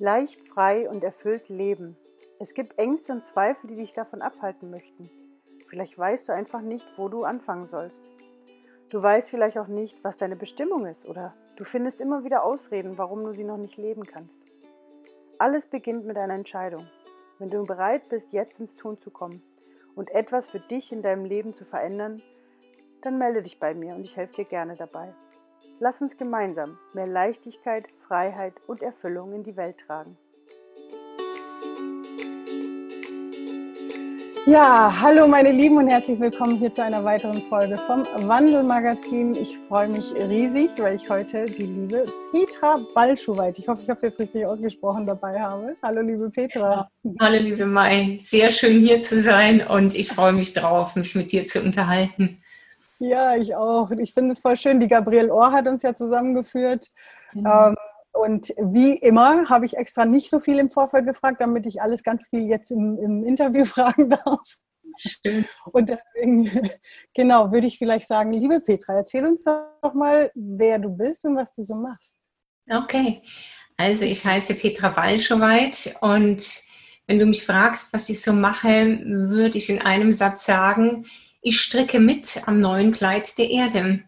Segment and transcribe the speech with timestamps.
[0.00, 1.96] Leicht, frei und erfüllt leben.
[2.40, 5.08] Es gibt Ängste und Zweifel, die dich davon abhalten möchten.
[5.68, 8.02] Vielleicht weißt du einfach nicht, wo du anfangen sollst.
[8.90, 12.98] Du weißt vielleicht auch nicht, was deine Bestimmung ist oder du findest immer wieder Ausreden,
[12.98, 14.40] warum du sie noch nicht leben kannst.
[15.38, 16.86] Alles beginnt mit einer Entscheidung.
[17.38, 19.42] Wenn du bereit bist, jetzt ins Tun zu kommen
[19.94, 22.20] und etwas für dich in deinem Leben zu verändern,
[23.02, 25.14] dann melde dich bei mir und ich helfe dir gerne dabei.
[25.80, 30.16] Lass uns gemeinsam mehr Leichtigkeit, Freiheit und Erfüllung in die Welt tragen.
[34.46, 39.34] Ja, hallo meine Lieben und herzlich willkommen hier zu einer weiteren Folge vom Wandelmagazin.
[39.34, 43.96] Ich freue mich riesig, weil ich heute die liebe Petra Balschuweit, ich hoffe, ich habe
[43.96, 45.76] es jetzt richtig ausgesprochen, dabei habe.
[45.82, 46.88] Hallo liebe Petra.
[47.02, 51.16] Ja, hallo liebe Mai, sehr schön hier zu sein und ich freue mich drauf, mich
[51.16, 52.43] mit dir zu unterhalten.
[53.08, 53.90] Ja, ich auch.
[53.90, 54.80] Ich finde es voll schön.
[54.80, 56.90] Die Gabrielle Ohr hat uns ja zusammengeführt.
[57.32, 57.46] Mhm.
[57.46, 57.76] Ähm,
[58.12, 62.02] und wie immer habe ich extra nicht so viel im Vorfeld gefragt, damit ich alles
[62.02, 64.40] ganz viel jetzt im, im Interview fragen darf.
[64.96, 65.48] Stimmt.
[65.72, 66.70] Und deswegen,
[67.14, 71.36] genau, würde ich vielleicht sagen, liebe Petra, erzähl uns doch mal, wer du bist und
[71.36, 72.14] was du so machst.
[72.70, 73.22] Okay,
[73.76, 76.62] also ich heiße Petra Balschowait und
[77.06, 81.04] wenn du mich fragst, was ich so mache, würde ich in einem Satz sagen,
[81.44, 84.02] ich stricke mit am neuen Kleid der Erde.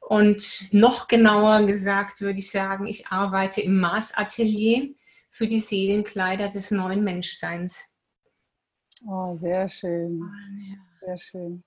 [0.00, 4.92] Und noch genauer gesagt würde ich sagen, ich arbeite im Maßatelier
[5.30, 7.94] für die Seelenkleider des neuen Menschseins.
[9.06, 10.20] Oh, sehr schön.
[11.00, 11.64] Sehr schön.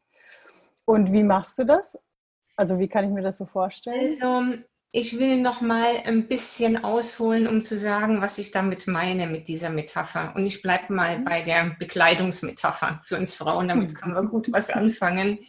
[0.85, 1.97] Und wie machst du das?
[2.57, 4.09] Also wie kann ich mir das so vorstellen?
[4.09, 9.27] Also ich will noch mal ein bisschen ausholen, um zu sagen, was ich damit meine
[9.27, 10.33] mit dieser Metapher.
[10.35, 11.25] Und ich bleibe mal mhm.
[11.25, 13.67] bei der Bekleidungsmetapher für uns Frauen.
[13.67, 15.39] Damit können wir gut was anfangen.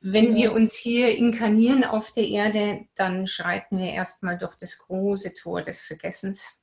[0.00, 5.34] Wenn wir uns hier inkarnieren auf der Erde, dann schreiten wir erstmal durch das große
[5.34, 6.60] Tor des Vergessens.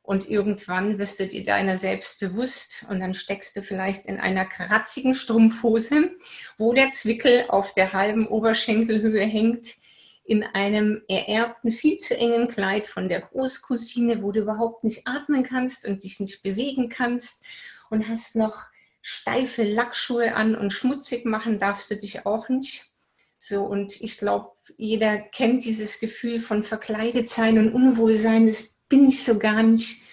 [0.00, 4.46] Und irgendwann wirst du dir deiner selbst bewusst und dann steckst du vielleicht in einer
[4.46, 6.10] kratzigen Strumpfhose,
[6.58, 9.81] wo der Zwickel auf der halben Oberschenkelhöhe hängt
[10.24, 15.42] in einem ererbten, viel zu engen Kleid von der Großcousine, wo du überhaupt nicht atmen
[15.42, 17.44] kannst und dich nicht bewegen kannst
[17.90, 18.62] und hast noch
[19.00, 22.92] steife Lackschuhe an und schmutzig machen darfst du dich auch nicht.
[23.36, 29.08] So, und ich glaube, jeder kennt dieses Gefühl von verkleidet sein und Unwohlsein, das bin
[29.08, 30.04] ich so gar nicht.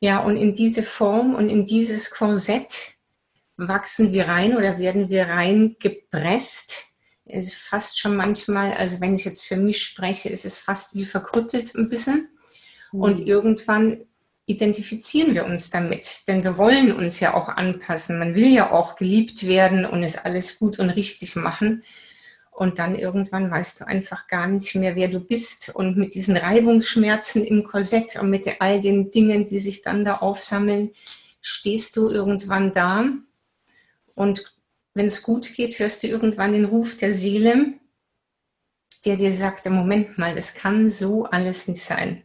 [0.00, 2.96] Ja, und in diese Form und in dieses Korsett
[3.56, 6.93] wachsen wir rein oder werden wir reingepresst
[7.26, 11.04] ist fast schon manchmal, also wenn ich jetzt für mich spreche, ist es fast wie
[11.04, 12.28] verkrüppelt ein bisschen.
[12.92, 13.00] Mhm.
[13.00, 14.04] Und irgendwann
[14.46, 18.18] identifizieren wir uns damit, denn wir wollen uns ja auch anpassen.
[18.18, 21.82] Man will ja auch geliebt werden und es alles gut und richtig machen.
[22.50, 25.70] Und dann irgendwann weißt du einfach gar nicht mehr, wer du bist.
[25.74, 30.16] Und mit diesen Reibungsschmerzen im Korsett und mit all den Dingen, die sich dann da
[30.16, 30.90] aufsammeln,
[31.40, 33.06] stehst du irgendwann da
[34.14, 34.53] und
[34.94, 37.74] wenn es gut geht, hörst du irgendwann den Ruf der Seele,
[39.04, 42.22] der dir sagt, Moment mal, das kann so alles nicht sein.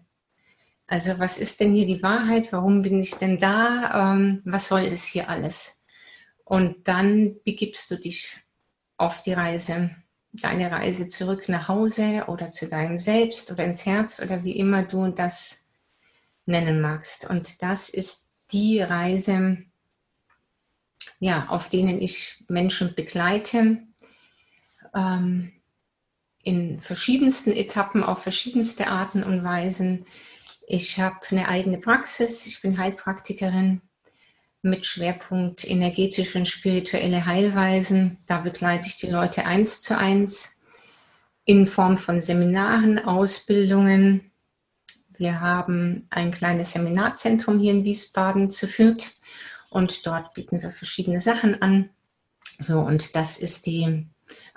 [0.87, 2.51] Also was ist denn hier die Wahrheit?
[2.51, 4.13] Warum bin ich denn da?
[4.13, 5.85] Ähm, was soll es hier alles?
[6.45, 8.39] Und dann begibst du dich
[8.97, 9.91] auf die Reise,
[10.31, 14.83] deine Reise zurück nach Hause oder zu deinem Selbst oder ins Herz oder wie immer
[14.83, 15.69] du das
[16.45, 17.29] nennen magst.
[17.29, 19.59] Und das ist die Reise,
[21.19, 23.79] ja, auf denen ich Menschen begleite,
[24.93, 25.51] ähm,
[26.43, 30.05] in verschiedensten Etappen, auf verschiedenste Arten und Weisen.
[30.67, 33.81] Ich habe eine eigene Praxis, ich bin Heilpraktikerin
[34.61, 38.17] mit Schwerpunkt energetische und spirituelle Heilweisen.
[38.27, 40.61] Da begleite ich die Leute eins zu eins
[41.45, 44.31] in Form von Seminaren, Ausbildungen.
[45.17, 49.11] Wir haben ein kleines Seminarzentrum hier in Wiesbaden zu viert
[49.69, 51.89] und dort bieten wir verschiedene Sachen an.
[52.59, 54.07] So, und das ist die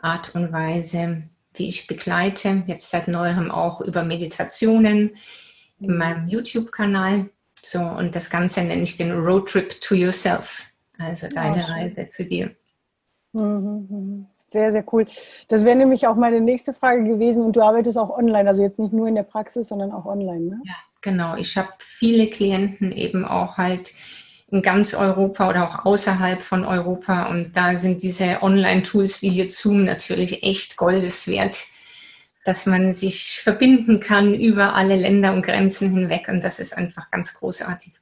[0.00, 1.24] Art und Weise,
[1.54, 5.16] wie ich begleite, jetzt seit neuerem auch über Meditationen
[5.80, 7.30] in meinem YouTube-Kanal.
[7.62, 12.08] So, und das Ganze nenne ich den Road Trip to Yourself, also deine oh, Reise
[12.08, 12.54] zu dir.
[13.32, 15.06] Sehr, sehr cool.
[15.48, 17.44] Das wäre nämlich auch meine nächste Frage gewesen.
[17.44, 20.40] Und du arbeitest auch online, also jetzt nicht nur in der Praxis, sondern auch online,
[20.40, 20.60] ne?
[20.64, 21.36] Ja, genau.
[21.36, 23.92] Ich habe viele Klienten eben auch halt
[24.52, 27.26] in ganz Europa oder auch außerhalb von Europa.
[27.26, 31.64] Und da sind diese Online-Tools wie hier Zoom natürlich echt Goldes wert,
[32.44, 36.28] dass man sich verbinden kann über alle Länder und Grenzen hinweg.
[36.28, 37.94] Und das ist einfach ganz großartig.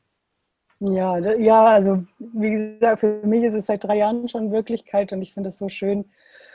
[0.81, 5.21] Ja, ja, also wie gesagt, für mich ist es seit drei Jahren schon Wirklichkeit und
[5.21, 6.07] ich finde es so schön,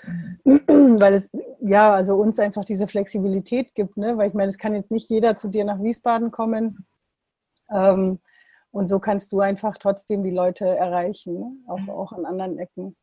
[0.44, 1.30] weil es
[1.62, 4.18] ja also uns einfach diese Flexibilität gibt, ne?
[4.18, 6.86] Weil ich meine, es kann jetzt nicht jeder zu dir nach Wiesbaden kommen
[7.72, 8.20] Ähm,
[8.76, 11.52] und so kannst du einfach trotzdem die Leute erreichen, ne?
[11.68, 12.96] auch, auch an anderen Ecken.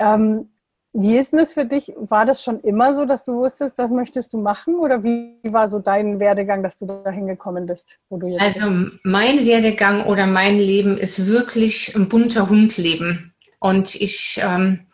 [0.00, 0.48] Ähm,
[0.92, 1.92] wie ist denn das für dich?
[1.96, 4.74] War das schon immer so, dass du wusstest, das möchtest du machen?
[4.74, 8.68] Oder wie war so dein Werdegang, dass du da hingekommen bist, wo du jetzt Also
[8.68, 8.92] bist?
[9.04, 13.34] mein Werdegang oder mein Leben ist wirklich ein bunter Hundleben.
[13.60, 14.86] Und ich ähm,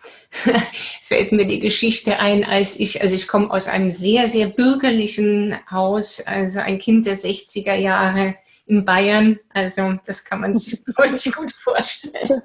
[1.03, 5.57] fällt mir die Geschichte ein, als ich, also ich komme aus einem sehr, sehr bürgerlichen
[5.71, 8.35] Haus, also ein Kind der 60er Jahre
[8.67, 9.39] in Bayern.
[9.51, 12.43] Also das kann man sich nicht gut vorstellen.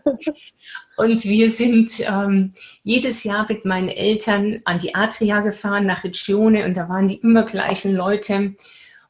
[0.97, 2.53] Und wir sind ähm,
[2.83, 6.65] jedes Jahr mit meinen Eltern an die Adria gefahren, nach Regione.
[6.65, 8.55] Und da waren die immer gleichen Leute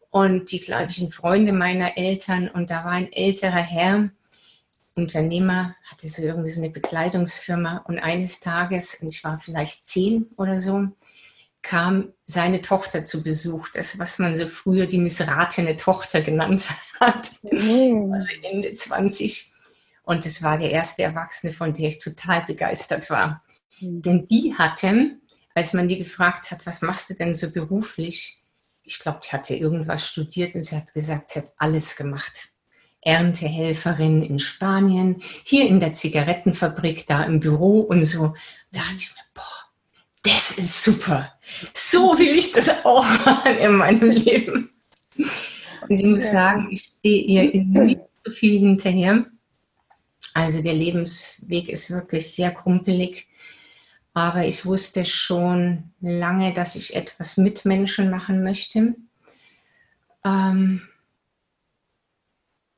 [0.10, 2.50] und die gleichen Freunde meiner Eltern.
[2.50, 4.10] Und da war ein älterer Herr,
[4.96, 7.84] Unternehmer, hatte so irgendwie so eine Bekleidungsfirma.
[7.88, 10.88] Und eines Tages, und ich war vielleicht zehn oder so,
[11.68, 13.68] kam seine Tochter zu Besuch.
[13.74, 16.66] Das, was man so früher die missratene Tochter genannt
[17.02, 17.30] hat.
[17.44, 18.14] Mhm.
[18.14, 19.52] Also Ende 20.
[20.04, 23.44] Und es war der erste Erwachsene, von der ich total begeistert war.
[23.82, 24.02] Mhm.
[24.02, 25.18] Denn die hatte,
[25.56, 28.42] als man die gefragt hat, was machst du denn so beruflich?
[28.84, 32.48] Ich glaube, die hatte irgendwas studiert und sie hat gesagt, sie hat alles gemacht.
[33.02, 38.34] Erntehelferin in Spanien, hier in der Zigarettenfabrik, da im Büro und so.
[38.72, 39.44] Da dachte ich mir, boah,
[40.24, 41.37] das ist super.
[41.74, 44.70] So will ich das auch machen in meinem Leben.
[45.16, 49.26] Und ich muss sagen, ich stehe ihr in nicht so viel hinterher.
[50.34, 53.28] Also der Lebensweg ist wirklich sehr krumpelig.
[54.14, 58.96] Aber ich wusste schon lange, dass ich etwas mit Menschen machen möchte.
[60.26, 60.82] Ähm,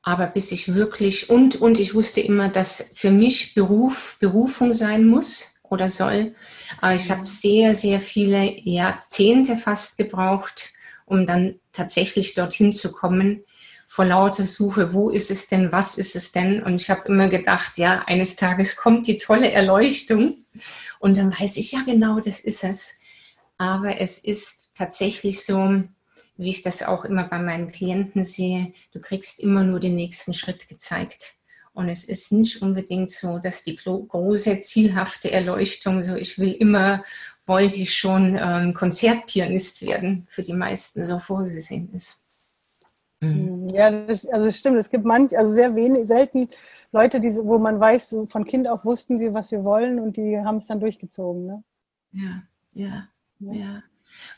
[0.02, 5.06] aber bis ich wirklich, und, und ich wusste immer, dass für mich Beruf, Berufung sein
[5.06, 6.34] muss oder soll.
[6.80, 10.72] Aber ich habe sehr, sehr viele Jahrzehnte fast gebraucht,
[11.06, 13.44] um dann tatsächlich dorthin zu kommen,
[13.86, 16.62] vor lauter Suche, wo ist es denn, was ist es denn?
[16.62, 20.36] Und ich habe immer gedacht, ja, eines Tages kommt die tolle Erleuchtung
[21.00, 23.00] und dann weiß ich, ja genau, das ist es.
[23.58, 25.82] Aber es ist tatsächlich so,
[26.36, 30.34] wie ich das auch immer bei meinen Klienten sehe, du kriegst immer nur den nächsten
[30.34, 31.39] Schritt gezeigt.
[31.80, 37.02] Und es ist nicht unbedingt so, dass die große, zielhafte Erleuchtung, so ich will immer,
[37.46, 42.22] wollte ich schon ähm, Konzertpianist werden, für die meisten so vorgesehen ist.
[43.20, 43.70] Mhm.
[43.70, 44.76] Ja, das, also das stimmt.
[44.76, 46.50] Es gibt manch, also sehr wenig, selten
[46.92, 50.38] Leute, die, wo man weiß, von Kind auf wussten sie, was sie wollen und die
[50.38, 51.46] haben es dann durchgezogen.
[51.46, 51.64] Ne?
[52.12, 52.42] Ja,
[52.74, 53.82] ja, ja, ja.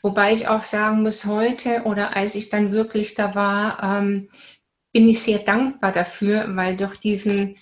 [0.01, 4.29] Wobei ich auch sagen muss, heute oder als ich dann wirklich da war, ähm,
[4.93, 7.57] bin ich sehr dankbar dafür, weil durch diesen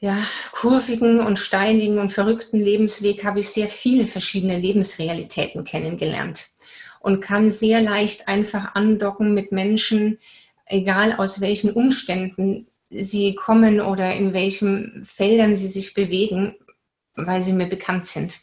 [0.00, 0.18] ja,
[0.52, 6.48] kurvigen und steinigen und verrückten Lebensweg habe ich sehr viele verschiedene Lebensrealitäten kennengelernt
[7.00, 10.18] und kann sehr leicht einfach andocken mit Menschen,
[10.66, 16.56] egal aus welchen Umständen sie kommen oder in welchen Feldern sie sich bewegen,
[17.14, 18.40] weil sie mir bekannt sind.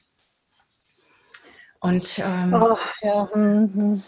[1.80, 3.30] Und, ähm, oh, ja.
[3.34, 4.04] mhm.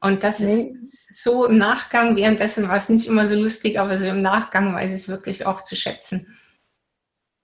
[0.00, 0.74] Und das nee.
[0.74, 4.74] ist so im Nachgang, währenddessen war es nicht immer so lustig, aber so im Nachgang
[4.74, 6.36] weiß ich es wirklich auch zu schätzen.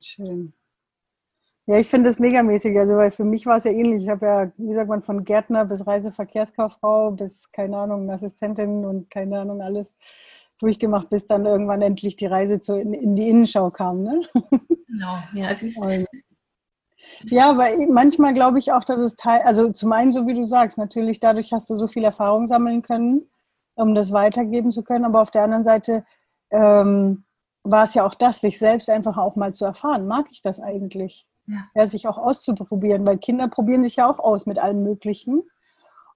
[0.00, 0.52] Schön.
[1.66, 2.76] Ja, ich finde das megamäßig.
[2.76, 4.02] Also, weil für mich war es ja ähnlich.
[4.02, 9.10] Ich habe ja, wie sagt man, von Gärtner bis Reiseverkehrskauffrau bis, keine Ahnung, Assistentin und
[9.10, 9.94] keine Ahnung, alles
[10.58, 14.02] durchgemacht, bis dann irgendwann endlich die Reise zu, in, in die Innenschau kam.
[14.02, 14.22] Ne?
[14.88, 15.78] Genau, ja, es ist.
[15.78, 16.06] Und,
[17.24, 20.44] ja, aber manchmal glaube ich auch, dass es Teil, also zum einen, so wie du
[20.44, 23.28] sagst, natürlich dadurch hast du so viel Erfahrung sammeln können,
[23.74, 26.04] um das weitergeben zu können, aber auf der anderen Seite
[26.50, 27.24] ähm,
[27.64, 30.06] war es ja auch das, sich selbst einfach auch mal zu erfahren.
[30.06, 31.26] Mag ich das eigentlich?
[31.46, 31.64] Ja.
[31.74, 31.86] ja.
[31.86, 35.42] sich auch auszuprobieren, weil Kinder probieren sich ja auch aus mit allem Möglichen.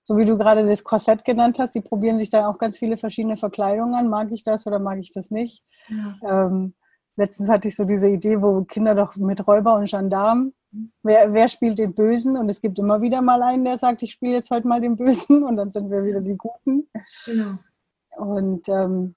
[0.03, 2.97] So wie du gerade das Korsett genannt hast, die probieren sich dann auch ganz viele
[2.97, 4.09] verschiedene Verkleidungen an.
[4.09, 5.65] Mag ich das oder mag ich das nicht?
[5.89, 6.47] Ja.
[6.47, 6.75] Ähm,
[7.17, 10.53] letztens hatte ich so diese Idee, wo Kinder doch mit Räuber und Gendarm,
[11.02, 12.37] wer, wer spielt den Bösen?
[12.37, 14.97] Und es gibt immer wieder mal einen, der sagt, ich spiele jetzt heute mal den
[14.97, 16.88] Bösen und dann sind wir wieder die Guten.
[17.25, 17.59] Genau.
[18.16, 19.14] Und ähm,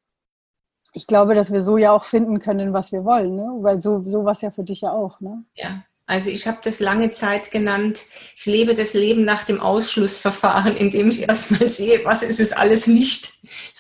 [0.94, 3.58] ich glaube, dass wir so ja auch finden können, was wir wollen, ne?
[3.62, 5.20] weil so, so war es ja für dich ja auch.
[5.22, 5.44] Ne?
[5.54, 8.02] Ja, also ich habe das lange Zeit genannt,
[8.36, 12.88] ich lebe das Leben nach dem Ausschlussverfahren, indem ich erstmal sehe, was ist es alles
[12.88, 13.32] nicht.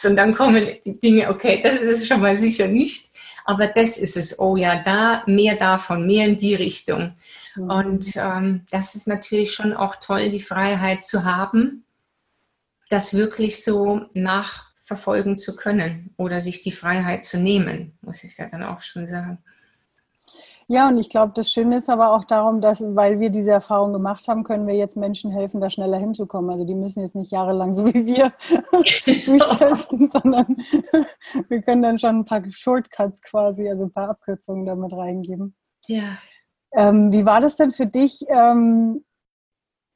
[0.05, 3.09] Und dann kommen die Dinge, okay, das ist es schon mal sicher nicht,
[3.45, 7.13] aber das ist es, oh ja, da, mehr davon, mehr in die Richtung.
[7.55, 7.69] Mhm.
[7.69, 11.85] Und ähm, das ist natürlich schon auch toll, die Freiheit zu haben,
[12.89, 18.47] das wirklich so nachverfolgen zu können oder sich die Freiheit zu nehmen, muss ich ja
[18.47, 19.43] dann auch schon sagen.
[20.71, 23.91] Ja, und ich glaube, das Schöne ist aber auch darum, dass, weil wir diese Erfahrung
[23.91, 26.51] gemacht haben, können wir jetzt Menschen helfen, da schneller hinzukommen.
[26.51, 28.31] Also die müssen jetzt nicht jahrelang so wie wir
[28.71, 30.57] durchtesten, sondern
[31.49, 35.55] wir können dann schon ein paar Shortcuts quasi, also ein paar Abkürzungen damit reingeben.
[35.87, 36.19] Ja.
[36.71, 38.25] Ähm, wie war das denn für dich?
[38.29, 39.03] Ähm,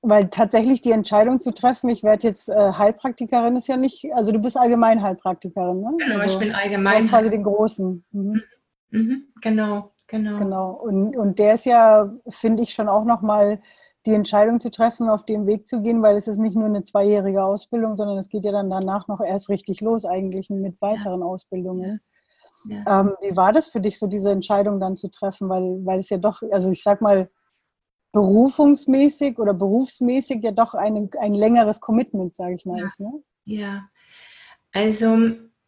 [0.04, 4.34] weil tatsächlich die Entscheidung zu treffen, ich werde jetzt äh, Heilpraktikerin, ist ja nicht, also
[4.34, 5.94] du bist allgemein Heilpraktikerin, ne?
[5.98, 7.08] Genau, also, ich bin allgemein.
[7.08, 8.04] quasi den Großen.
[8.12, 8.44] Mhm.
[8.92, 9.92] Mhm, genau.
[10.08, 10.38] Genau.
[10.38, 10.72] Genau.
[10.72, 13.62] Und, und der ist ja, finde ich, schon auch nochmal
[14.06, 16.84] die Entscheidung zu treffen, auf dem Weg zu gehen, weil es ist nicht nur eine
[16.84, 21.22] zweijährige Ausbildung, sondern es geht ja dann danach noch erst richtig los, eigentlich mit weiteren
[21.22, 21.26] ja.
[21.26, 22.02] Ausbildungen.
[22.66, 23.02] Ja.
[23.02, 25.50] Ähm, wie war das für dich, so diese Entscheidung dann zu treffen?
[25.50, 27.30] Weil, weil es ja doch, also ich sag mal,
[28.12, 32.88] berufungsmäßig oder berufsmäßig ja doch ein, ein längeres Commitment, sage ich mal, ja.
[32.88, 33.00] ist.
[33.00, 33.12] Ne?
[33.46, 33.84] Ja,
[34.72, 35.18] also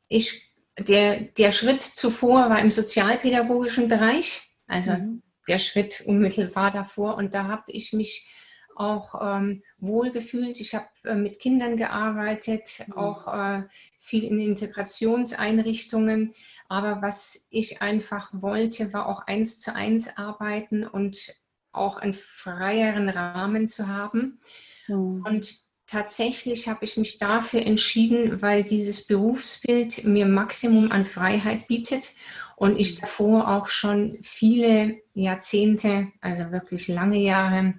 [0.07, 5.23] ich der, der Schritt zuvor war im sozialpädagogischen Bereich, also mhm.
[5.47, 7.15] der Schritt unmittelbar davor.
[7.17, 8.29] Und da habe ich mich
[8.75, 10.59] auch ähm, wohlgefühlt.
[10.59, 12.93] Ich habe äh, mit Kindern gearbeitet, mhm.
[12.93, 13.63] auch äh,
[13.99, 16.33] viel in Integrationseinrichtungen.
[16.67, 21.35] Aber was ich einfach wollte, war auch eins zu eins arbeiten und
[21.71, 24.39] auch einen freieren Rahmen zu haben.
[24.87, 25.23] Mhm.
[25.25, 32.13] Und tatsächlich habe ich mich dafür entschieden, weil dieses Berufsbild mir Maximum an Freiheit bietet
[32.55, 33.01] und ich mhm.
[33.01, 37.75] davor auch schon viele Jahrzehnte, also wirklich lange Jahre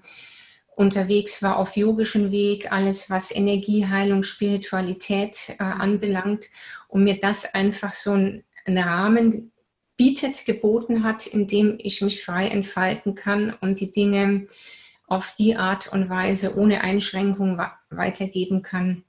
[0.77, 5.81] unterwegs war auf yogischen Weg, alles was Energieheilung, Spiritualität äh, mhm.
[5.81, 6.47] anbelangt
[6.89, 9.53] und mir das einfach so einen Rahmen
[9.97, 14.47] bietet, geboten hat, in dem ich mich frei entfalten kann und die Dinge
[15.07, 19.05] auf die Art und Weise ohne Einschränkung weitergeben kann,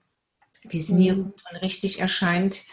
[0.64, 0.98] wie es mhm.
[0.98, 2.64] mir gut und richtig erscheint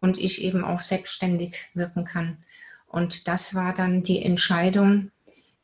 [0.00, 2.44] und ich eben auch selbstständig wirken kann.
[2.86, 5.10] Und das war dann die Entscheidung,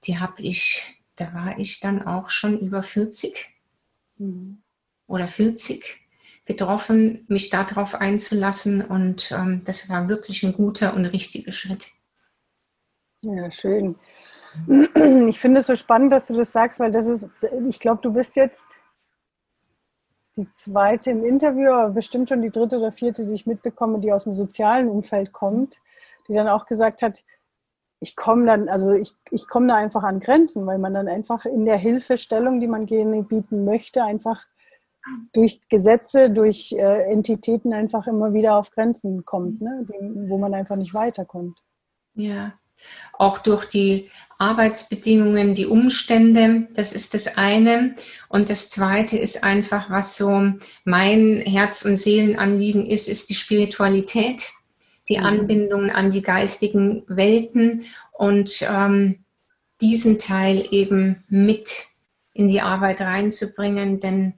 [0.05, 3.51] die habe ich, da war ich dann auch schon über 40
[4.17, 4.63] mhm.
[5.07, 6.01] oder 40
[6.51, 11.91] getroffen, mich darauf einzulassen und ähm, das war wirklich ein guter und richtiger Schritt.
[13.23, 13.97] Ja, schön.
[15.29, 17.29] Ich finde es so spannend, dass du das sagst, weil das ist,
[17.69, 18.65] ich glaube, du bist jetzt
[20.37, 24.13] die zweite im Interview, aber bestimmt schon die dritte oder vierte, die ich mitbekomme, die
[24.13, 25.77] aus dem sozialen Umfeld kommt,
[26.27, 27.23] die dann auch gesagt hat,
[28.01, 31.45] ich komme dann, also ich, ich komme da einfach an Grenzen, weil man dann einfach
[31.45, 34.47] in der Hilfestellung, die man gerne bieten möchte, einfach
[35.33, 39.87] durch Gesetze, durch äh, Entitäten einfach immer wieder auf Grenzen kommt, ne?
[39.89, 41.59] die, wo man einfach nicht weiterkommt.
[42.15, 42.53] Ja,
[43.13, 47.95] auch durch die Arbeitsbedingungen, die Umstände, das ist das eine.
[48.29, 50.53] Und das zweite ist einfach, was so
[50.85, 54.51] mein Herz- und Seelenanliegen ist, ist die Spiritualität,
[55.09, 55.25] die mhm.
[55.25, 59.25] Anbindung an die geistigen Welten und ähm,
[59.81, 61.87] diesen Teil eben mit
[62.33, 64.35] in die Arbeit reinzubringen, denn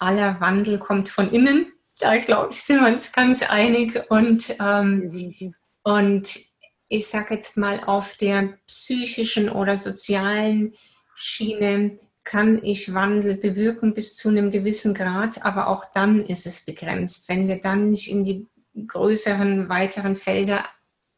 [0.00, 1.72] aller Wandel kommt von innen.
[2.00, 4.10] Da glaube ich, sind wir uns ganz einig.
[4.10, 6.40] Und, ähm, und
[6.88, 10.74] ich sage jetzt mal, auf der psychischen oder sozialen
[11.14, 16.64] Schiene kann ich Wandel bewirken bis zu einem gewissen Grad, aber auch dann ist es
[16.64, 17.28] begrenzt.
[17.28, 18.46] Wenn wir dann nicht in die
[18.86, 20.64] größeren, weiteren Felder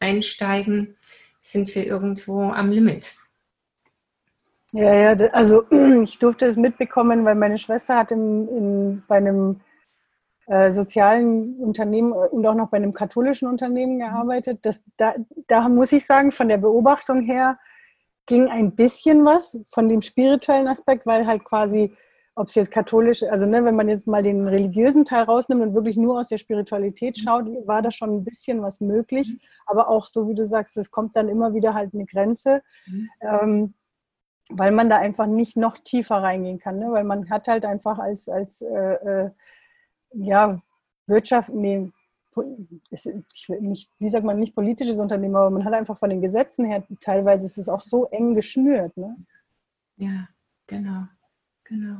[0.00, 0.96] einsteigen,
[1.40, 3.14] sind wir irgendwo am Limit.
[4.72, 5.64] Ja, ja, also
[6.02, 9.60] ich durfte es mitbekommen, weil meine Schwester hat im, in, bei einem
[10.46, 14.60] äh, sozialen Unternehmen und auch noch bei einem katholischen Unternehmen gearbeitet.
[14.62, 15.14] Das, da,
[15.46, 17.58] da muss ich sagen, von der Beobachtung her
[18.26, 21.94] ging ein bisschen was von dem spirituellen Aspekt, weil halt quasi,
[22.34, 25.74] ob es jetzt katholisch, also ne, wenn man jetzt mal den religiösen Teil rausnimmt und
[25.74, 27.22] wirklich nur aus der Spiritualität mhm.
[27.22, 29.28] schaut, war da schon ein bisschen was möglich.
[29.28, 29.40] Mhm.
[29.66, 32.62] Aber auch so, wie du sagst, es kommt dann immer wieder halt eine Grenze.
[32.86, 33.08] Mhm.
[33.20, 33.74] Ähm,
[34.50, 36.90] weil man da einfach nicht noch tiefer reingehen kann, ne?
[36.90, 39.30] weil man hat halt einfach als, als äh, äh
[40.14, 40.60] ja,
[41.06, 41.90] Wirtschaft, nee,
[42.90, 46.22] ich will nicht, wie sagt man, nicht politisches Unternehmen, aber man hat einfach von den
[46.22, 48.96] Gesetzen her, teilweise ist es auch so eng geschnürt.
[48.96, 49.16] Ne?
[49.96, 50.28] Ja,
[50.66, 51.04] genau,
[51.64, 51.96] genau.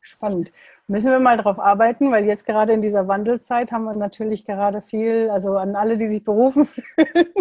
[0.00, 0.52] Spannend.
[0.86, 4.82] Müssen wir mal darauf arbeiten, weil jetzt gerade in dieser Wandelzeit haben wir natürlich gerade
[4.82, 7.32] viel, also an alle, die sich berufen fühlen,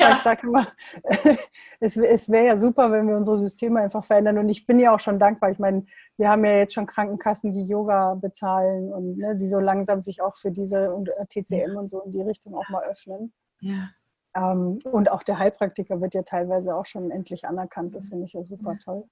[0.00, 0.16] ja.
[0.16, 0.66] Ich sage immer,
[1.80, 4.38] es, es wäre ja super, wenn wir unsere Systeme einfach verändern.
[4.38, 5.50] Und ich bin ja auch schon dankbar.
[5.50, 5.84] Ich meine,
[6.16, 10.22] wir haben ja jetzt schon Krankenkassen, die Yoga bezahlen und ne, die so langsam sich
[10.22, 13.32] auch für diese und äh, TCM und so in die Richtung auch mal öffnen.
[13.60, 13.90] Ja.
[14.34, 17.94] Ähm, und auch der Heilpraktiker wird ja teilweise auch schon endlich anerkannt.
[17.94, 19.04] Das finde ich ja super toll.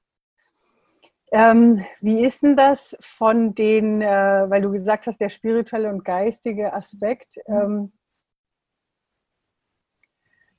[1.33, 6.05] Ähm, wie ist denn das von den, äh, weil du gesagt hast, der spirituelle und
[6.05, 7.55] geistige Aspekt, mhm.
[7.55, 7.93] ähm,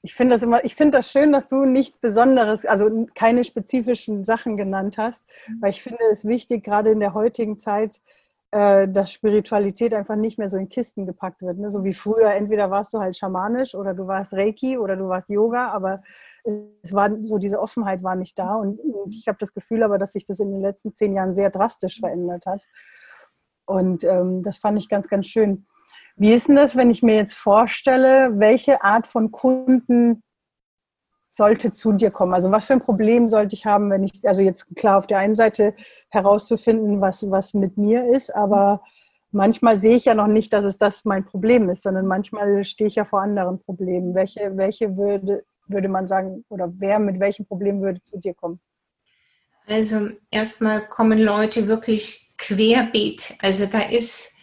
[0.04, 4.24] Ich finde das immer, ich finde das schön, dass du nichts Besonderes, also keine spezifischen
[4.24, 5.62] Sachen genannt hast, mhm.
[5.62, 8.02] weil ich finde es wichtig, gerade in der heutigen Zeit,
[8.52, 11.58] äh, dass Spiritualität einfach nicht mehr so in Kisten gepackt wird.
[11.58, 11.70] Ne?
[11.70, 15.30] So wie früher, entweder warst du halt schamanisch oder du warst Reiki oder du warst
[15.30, 16.02] Yoga, aber
[16.82, 18.56] es war so, diese Offenheit war nicht da.
[18.56, 21.34] Und, und ich habe das Gefühl aber, dass sich das in den letzten zehn Jahren
[21.34, 22.62] sehr drastisch verändert hat.
[23.66, 25.66] Und ähm, das fand ich ganz, ganz schön.
[26.16, 30.24] Wie ist denn das, wenn ich mir jetzt vorstelle, welche Art von Kunden
[31.30, 32.34] sollte zu dir kommen?
[32.34, 35.20] Also was für ein Problem sollte ich haben, wenn ich, also jetzt klar auf der
[35.20, 35.74] einen Seite
[36.10, 38.82] herauszufinden, was, was mit mir ist, aber
[39.32, 42.88] manchmal sehe ich ja noch nicht, dass es das mein Problem ist, sondern manchmal stehe
[42.88, 44.14] ich ja vor anderen Problemen.
[44.14, 48.60] Welche, welche würde, würde man sagen, oder wer mit welchem Problem würde zu dir kommen?
[49.68, 53.36] Also erstmal kommen Leute wirklich querbeet.
[53.42, 54.38] Also da ist,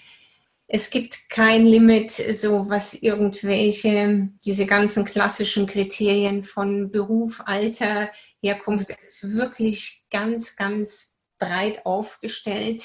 [0.71, 8.11] es gibt kein Limit, so was irgendwelche, diese ganzen klassischen Kriterien von Beruf, Alter,
[8.43, 12.83] Herkunft, es ist wirklich ganz, ganz breit aufgestellt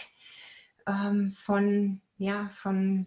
[0.88, 3.06] ähm, von, ja, von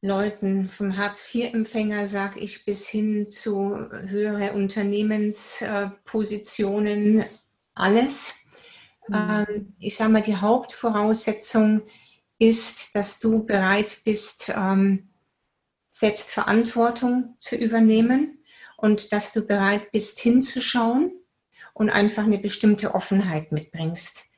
[0.00, 7.24] Leuten, vom Hartz-IV-Empfänger, sage ich, bis hin zu höhere Unternehmenspositionen,
[7.74, 8.44] alles.
[9.08, 9.46] Mhm.
[9.48, 12.03] Ähm, ich sage mal, die Hauptvoraussetzung ist,
[12.38, 15.10] dass du bereit bist, ähm,
[15.90, 18.38] Selbstverantwortung zu übernehmen
[18.76, 21.12] und dass du bereit bist, hinzuschauen
[21.72, 24.30] und einfach eine bestimmte Offenheit mitbringst.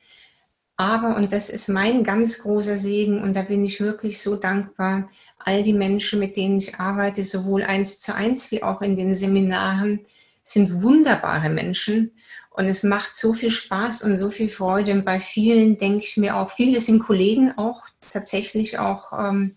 [0.75, 5.07] Aber, und das ist mein ganz großer Segen, und da bin ich wirklich so dankbar,
[5.39, 9.15] all die Menschen, mit denen ich arbeite, sowohl eins zu eins wie auch in den
[9.15, 10.05] Seminaren,
[10.43, 12.11] sind wunderbare Menschen.
[12.57, 14.91] Und es macht so viel Spaß und so viel Freude.
[14.93, 19.55] Und bei vielen denke ich mir auch, viele sind Kollegen auch tatsächlich auch ähm,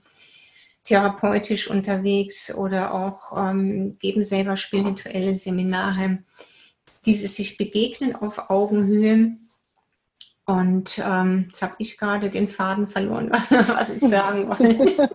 [0.84, 6.18] therapeutisch unterwegs oder auch ähm, geben selber spirituelle Seminare.
[7.06, 9.32] Dieses sich begegnen auf Augenhöhe.
[10.44, 15.08] Und ähm, jetzt habe ich gerade den Faden verloren, was ich sagen wollte.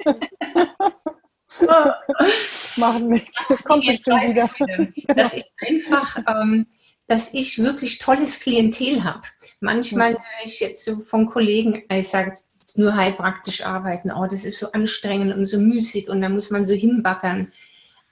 [2.77, 3.31] Machen nichts.
[3.63, 4.49] Kommt bestimmt wieder.
[4.57, 5.13] wieder.
[5.13, 6.65] Dass ich einfach ähm,
[7.07, 9.21] dass ich wirklich tolles Klientel habe.
[9.59, 10.17] Manchmal mhm.
[10.17, 14.59] höre ich jetzt so von Kollegen, ich sage jetzt nur heilpraktisch arbeiten, oh, das ist
[14.59, 17.51] so anstrengend und so müßig und da muss man so hinbackern.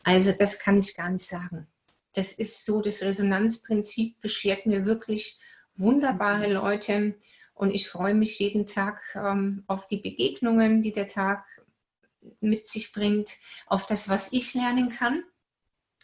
[0.03, 1.67] Also das kann ich gar nicht sagen.
[2.13, 5.39] Das ist so, das Resonanzprinzip beschert mir wirklich
[5.75, 6.53] wunderbare mhm.
[6.53, 7.15] Leute
[7.55, 11.45] und ich freue mich jeden Tag ähm, auf die Begegnungen, die der Tag
[12.39, 15.23] mit sich bringt, auf das, was ich lernen kann.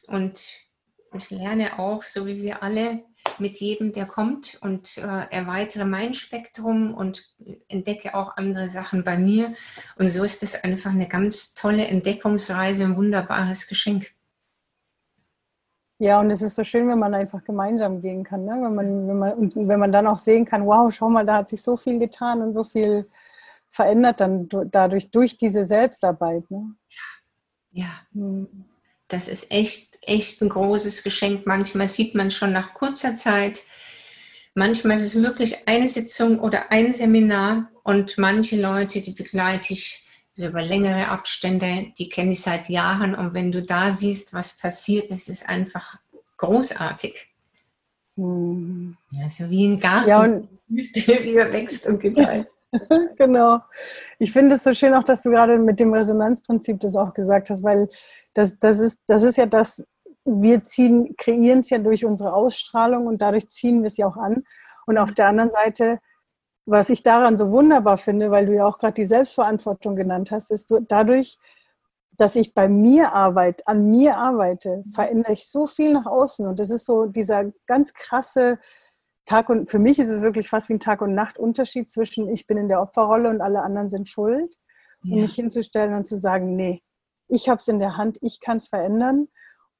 [0.08, 0.69] Und
[1.14, 3.04] ich lerne auch, so wie wir alle,
[3.38, 7.30] mit jedem, der kommt und äh, erweitere mein Spektrum und
[7.68, 9.54] entdecke auch andere Sachen bei mir.
[9.98, 14.12] Und so ist es einfach eine ganz tolle Entdeckungsreise, ein wunderbares Geschenk.
[16.00, 18.52] Ja, und es ist so schön, wenn man einfach gemeinsam gehen kann, ne?
[18.52, 21.38] wenn, man, wenn, man, und wenn man dann auch sehen kann, wow, schau mal, da
[21.38, 23.06] hat sich so viel getan und so viel
[23.70, 26.50] verändert dann dadurch durch diese Selbstarbeit.
[26.50, 26.74] Ne?
[27.72, 27.90] Ja.
[28.14, 28.69] Hm
[29.10, 31.46] das ist echt, echt ein großes Geschenk.
[31.46, 33.62] Manchmal sieht man schon nach kurzer Zeit.
[34.56, 40.04] Manchmal ist es wirklich eine Sitzung oder ein Seminar und manche Leute, die begleite ich
[40.36, 44.58] so über längere Abstände, die kenne ich seit Jahren und wenn du da siehst, was
[44.58, 45.98] passiert, das ist einfach
[46.38, 47.28] großartig.
[48.16, 48.96] Hm.
[49.12, 52.48] Ja, so wie ein Garten, ja, und wie er wächst und gedeiht.
[53.18, 53.60] genau.
[54.20, 57.50] Ich finde es so schön auch, dass du gerade mit dem Resonanzprinzip das auch gesagt
[57.50, 57.90] hast, weil
[58.34, 59.84] das, das, ist, das ist ja das,
[60.26, 64.18] wir ziehen, kreieren es ja durch unsere Ausstrahlung und dadurch ziehen wir es ja auch
[64.18, 64.44] an.
[64.86, 66.00] Und auf der anderen Seite,
[66.66, 70.52] was ich daran so wunderbar finde, weil du ja auch gerade die Selbstverantwortung genannt hast,
[70.52, 71.38] ist dadurch,
[72.12, 76.46] dass ich bei mir arbeite, an mir arbeite, verändere ich so viel nach außen.
[76.48, 78.60] Und das ist so dieser ganz krasse
[79.30, 82.28] Tag und für mich ist es wirklich fast wie ein Tag und Nacht Unterschied zwischen
[82.30, 84.56] ich bin in der Opferrolle und alle anderen sind schuld.
[85.04, 85.14] Ja.
[85.14, 86.82] Und mich hinzustellen und zu sagen, nee,
[87.28, 89.28] ich habe es in der Hand, ich kann es verändern.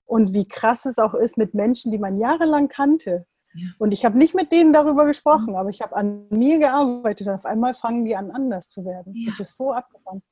[0.06, 3.26] Und wie krass es auch ist mit Menschen, die man jahrelang kannte.
[3.56, 3.68] Ja.
[3.80, 5.56] Und ich habe nicht mit denen darüber gesprochen, mhm.
[5.56, 9.14] aber ich habe an mir gearbeitet und auf einmal fangen die an, anders zu werden.
[9.16, 9.32] Ja.
[9.32, 10.24] Das ist so abgewandt.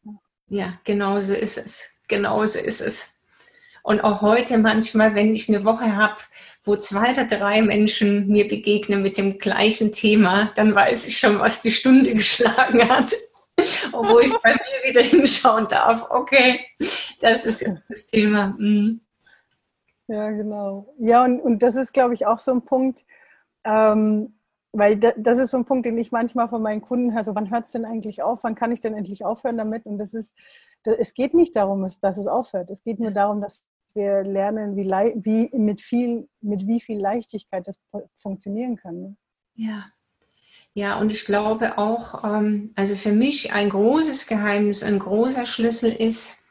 [0.47, 1.95] Ja, genau so ist es.
[2.08, 3.16] Genau so ist es.
[3.88, 6.17] Und auch heute manchmal, wenn ich eine Woche habe,
[6.65, 11.39] wo zwei oder drei Menschen mir begegnen mit dem gleichen Thema, dann weiß ich schon,
[11.39, 13.13] was die Stunde geschlagen hat.
[13.93, 16.06] Obwohl ich bei mir wieder hinschauen darf.
[16.10, 16.60] Okay,
[17.21, 18.54] das ist jetzt das Thema.
[18.58, 19.00] Mhm.
[20.08, 20.93] Ja, genau.
[21.00, 23.06] Ja, und, und das ist, glaube ich, auch so ein Punkt,
[23.63, 24.38] ähm,
[24.73, 27.52] weil das ist so ein Punkt, den ich manchmal von meinen Kunden höre, so wann
[27.52, 29.86] hört es denn eigentlich auf, wann kann ich denn endlich aufhören damit?
[29.86, 30.34] Und das ist,
[30.84, 32.69] das, es geht nicht darum, dass es aufhört.
[32.69, 37.67] Es geht nur darum, dass wir lernen, wie, wie mit, viel, mit wie viel Leichtigkeit
[37.67, 37.80] das
[38.15, 39.02] funktionieren kann.
[39.02, 39.17] Ne?
[39.56, 39.86] Ja.
[40.73, 45.91] Ja, und ich glaube auch, ähm, also für mich ein großes Geheimnis, ein großer Schlüssel
[45.91, 46.47] ist,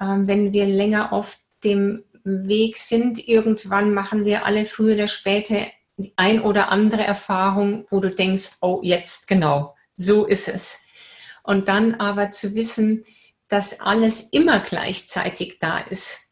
[0.00, 5.66] ähm, wenn wir länger auf dem Weg sind, irgendwann machen wir alle früher oder später
[5.96, 10.86] die ein oder andere Erfahrung, wo du denkst, oh, jetzt genau, so ist es.
[11.42, 13.04] Und dann aber zu wissen,
[13.48, 16.23] dass alles immer gleichzeitig da ist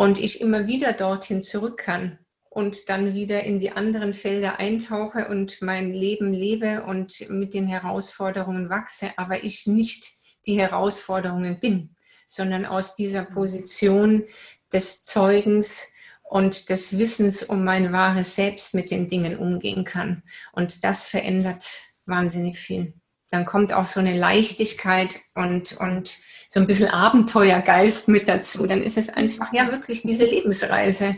[0.00, 5.28] und ich immer wieder dorthin zurück kann und dann wieder in die anderen Felder eintauche
[5.28, 10.10] und mein Leben lebe und mit den Herausforderungen wachse, aber ich nicht
[10.46, 14.24] die Herausforderungen bin, sondern aus dieser Position
[14.72, 20.22] des Zeugens und des Wissens um mein wahres Selbst mit den Dingen umgehen kann.
[20.52, 22.94] Und das verändert wahnsinnig viel.
[23.30, 28.66] Dann kommt auch so eine Leichtigkeit und, und so ein bisschen Abenteuergeist mit dazu.
[28.66, 31.16] Dann ist es einfach ja wirklich diese Lebensreise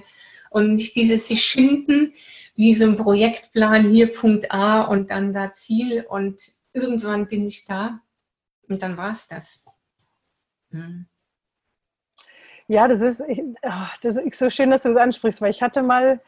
[0.51, 2.13] und nicht dieses sich schinden
[2.55, 6.43] wie so ein Projektplan, hier Punkt A und dann da Ziel und
[6.75, 8.01] irgendwann bin ich da
[8.69, 9.65] und dann war es das.
[10.71, 11.07] Hm.
[12.69, 13.23] Ja, das ist,
[13.63, 16.21] ah, das ist so schön, dass du das ansprichst, weil ich hatte mal,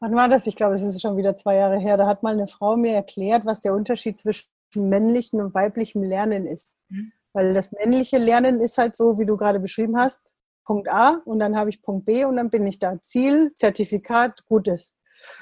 [0.00, 0.46] wann war das?
[0.46, 2.94] Ich glaube, es ist schon wieder zwei Jahre her, da hat mal eine Frau mir
[2.94, 6.76] erklärt, was der Unterschied zwischen männlichem und weiblichem Lernen ist.
[6.88, 7.12] Mhm.
[7.32, 10.20] Weil das männliche Lernen ist halt so, wie du gerade beschrieben hast,
[10.64, 13.00] Punkt A und dann habe ich Punkt B und dann bin ich da.
[13.02, 14.92] Ziel, Zertifikat, Gutes.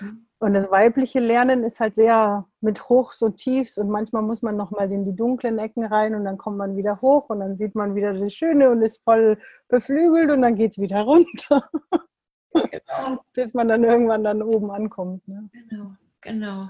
[0.00, 0.26] Mhm.
[0.38, 4.56] Und das weibliche Lernen ist halt sehr mit Hochs und Tiefs und manchmal muss man
[4.56, 7.74] nochmal in die dunklen Ecken rein und dann kommt man wieder hoch und dann sieht
[7.74, 11.66] man wieder das Schöne und ist voll beflügelt und dann geht es wieder runter.
[12.52, 13.24] Genau.
[13.32, 15.26] Bis man dann irgendwann dann oben ankommt.
[15.26, 15.48] Ne?
[15.52, 16.68] Genau, genau.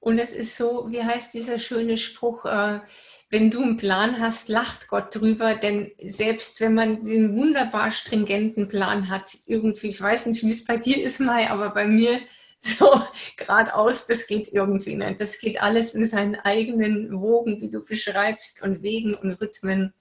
[0.00, 2.80] Und es ist so, wie heißt dieser schöne Spruch, äh,
[3.28, 8.66] wenn du einen Plan hast, lacht Gott drüber, denn selbst wenn man den wunderbar stringenten
[8.66, 12.18] Plan hat, irgendwie, ich weiß nicht, wie es bei dir ist, Mai, aber bei mir
[12.60, 12.90] so
[13.36, 15.20] geradeaus, das geht irgendwie nicht.
[15.20, 19.92] Das geht alles in seinen eigenen Wogen, wie du beschreibst, und Wegen und Rhythmen.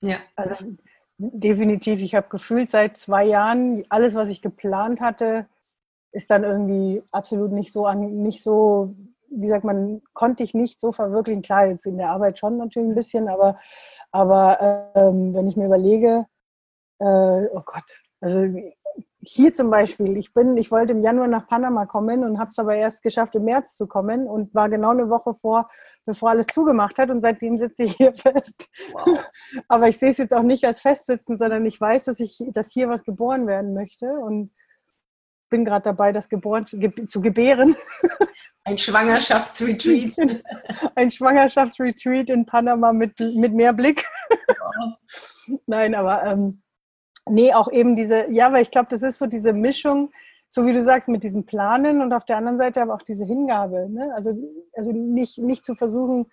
[0.00, 0.18] Ja.
[0.36, 0.54] Also
[1.18, 5.46] definitiv, ich habe gefühlt seit zwei Jahren, alles, was ich geplant hatte,
[6.12, 8.94] ist dann irgendwie absolut nicht so, nicht so
[9.30, 11.42] wie sagt man, konnte ich nicht so verwirklichen.
[11.42, 13.58] Klar, jetzt in der Arbeit schon natürlich ein bisschen, aber,
[14.12, 16.26] aber ähm, wenn ich mir überlege,
[16.98, 18.46] äh, oh Gott, also
[19.20, 22.58] hier zum Beispiel, ich bin, ich wollte im Januar nach Panama kommen und habe es
[22.58, 25.68] aber erst geschafft, im März zu kommen und war genau eine Woche vor,
[26.04, 28.68] bevor alles zugemacht hat und seitdem sitze ich hier fest.
[28.92, 29.18] Wow.
[29.68, 32.70] aber ich sehe es jetzt auch nicht als Festsitzen, sondern ich weiß, dass ich, dass
[32.70, 34.52] hier was geboren werden möchte und
[35.50, 37.74] bin gerade dabei, das geboren zu, zu gebären.
[38.66, 40.16] Ein Schwangerschaftsretreat.
[40.96, 44.04] Ein Schwangerschaftsretreat in Panama mit, mit mehr Blick.
[44.48, 44.98] Ja.
[45.66, 46.62] Nein, aber ähm,
[47.28, 50.10] nee, auch eben diese, ja, weil ich glaube, das ist so diese Mischung,
[50.48, 53.24] so wie du sagst, mit diesem Planen und auf der anderen Seite aber auch diese
[53.24, 53.88] Hingabe.
[53.88, 54.12] Ne?
[54.16, 54.32] Also,
[54.72, 56.26] also nicht, nicht zu versuchen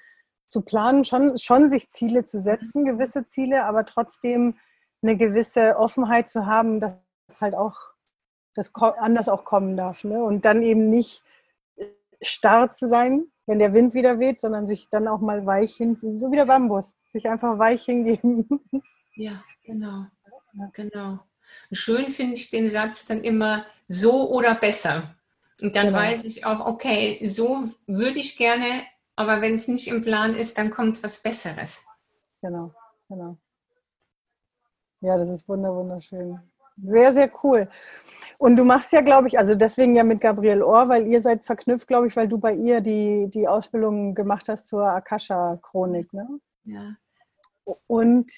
[0.47, 4.55] zu planen, schon, schon sich Ziele zu setzen, gewisse Ziele, aber trotzdem
[5.03, 6.95] eine gewisse Offenheit zu haben, dass
[7.41, 7.77] halt auch
[8.55, 10.03] das anders auch kommen darf.
[10.03, 10.23] Ne?
[10.23, 11.22] Und dann eben nicht
[12.23, 15.97] starr zu sein, wenn der Wind wieder weht, sondern sich dann auch mal weich hin,
[15.99, 18.47] so wie der Bambus, sich einfach weich hingeben.
[19.15, 20.07] Ja, genau.
[20.73, 21.19] Genau.
[21.69, 25.15] Und schön finde ich den Satz dann immer so oder besser.
[25.61, 25.99] Und dann genau.
[25.99, 28.83] weiß ich auch, okay, so würde ich gerne,
[29.15, 31.85] aber wenn es nicht im Plan ist, dann kommt was Besseres.
[32.41, 32.73] Genau,
[33.07, 33.37] genau.
[35.01, 36.39] Ja, das ist wunderschön.
[36.81, 37.69] Sehr, sehr cool.
[38.43, 41.45] Und du machst ja, glaube ich, also deswegen ja mit Gabrielle Ohr, weil ihr seid
[41.45, 46.27] verknüpft, glaube ich, weil du bei ihr die, die Ausbildung gemacht hast zur Akasha-Chronik, ne?
[46.65, 46.97] Ja.
[47.87, 48.29] Und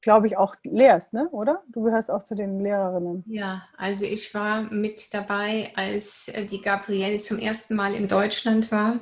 [0.00, 1.28] glaube ich, auch lehrst, ne?
[1.28, 1.62] oder?
[1.68, 3.22] Du gehörst auch zu den Lehrerinnen.
[3.26, 8.72] Ja, also ich war mit dabei, als äh, die Gabrielle zum ersten Mal in Deutschland
[8.72, 8.98] war.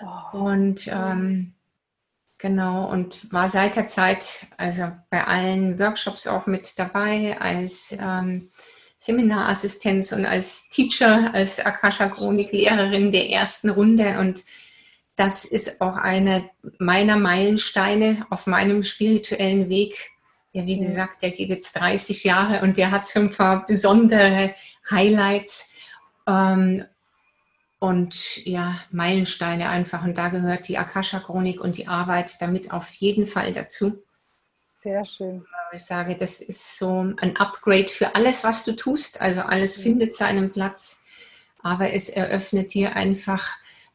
[0.00, 0.38] Oh.
[0.38, 1.52] Und ähm,
[2.38, 8.48] Genau, und war seit der Zeit, also bei allen Workshops auch mit dabei, als ähm,
[9.02, 14.20] Seminarassistenz und als Teacher, als Akasha-Chronik-Lehrerin der ersten Runde.
[14.20, 14.44] Und
[15.16, 20.12] das ist auch eine meiner Meilensteine auf meinem spirituellen Weg.
[20.52, 24.54] Ja, wie gesagt, der geht jetzt 30 Jahre und der hat so ein paar besondere
[24.88, 25.74] Highlights.
[26.28, 26.84] Ähm,
[27.80, 30.04] und ja, Meilensteine einfach.
[30.04, 34.04] Und da gehört die Akasha-Chronik und die Arbeit damit auf jeden Fall dazu.
[34.82, 35.44] Sehr schön.
[35.72, 39.20] Ich sage, das ist so ein Upgrade für alles, was du tust.
[39.20, 39.82] Also alles mhm.
[39.82, 41.06] findet seinen Platz,
[41.62, 43.48] aber es eröffnet dir einfach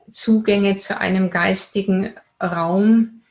[0.10, 3.22] Zugänge zu einem geistigen Raum,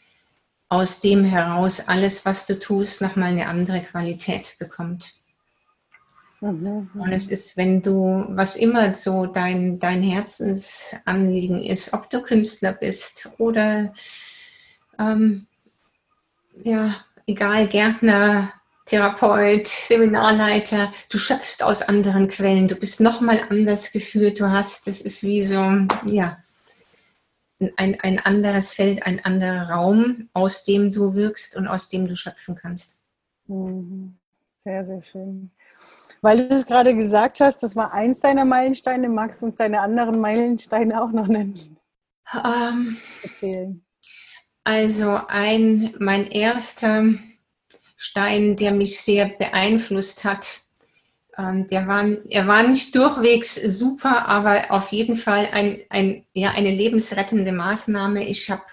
[0.69, 5.14] aus dem heraus alles, was du tust, nochmal eine andere Qualität bekommt.
[6.40, 6.90] Mhm.
[6.92, 12.73] Und es ist, wenn du, was immer so dein, dein Herzensanliegen ist, ob du Künstler
[12.73, 13.95] bist oder
[14.99, 15.47] ähm,
[16.62, 18.52] ja, egal, Gärtner,
[18.86, 25.00] Therapeut, Seminarleiter, du schöpfst aus anderen Quellen, du bist nochmal anders gefühlt, du hast, das
[25.00, 26.36] ist wie so, ja,
[27.76, 32.14] ein, ein anderes Feld, ein anderer Raum, aus dem du wirkst und aus dem du
[32.14, 32.98] schöpfen kannst.
[33.46, 34.16] Mhm.
[34.58, 35.50] Sehr, sehr schön.
[36.22, 39.80] Weil du es gerade gesagt hast, das war eins deiner Meilensteine, magst du uns deine
[39.80, 41.76] anderen Meilensteine auch noch nennen?
[42.34, 43.86] Ähm, Erzählen.
[44.66, 47.14] Also ein, mein erster
[47.96, 50.62] Stein, der mich sehr beeinflusst hat,
[51.38, 56.50] ähm, der war, er war nicht durchwegs super, aber auf jeden Fall ein, ein, ja,
[56.50, 58.26] eine lebensrettende Maßnahme.
[58.26, 58.64] Ich habe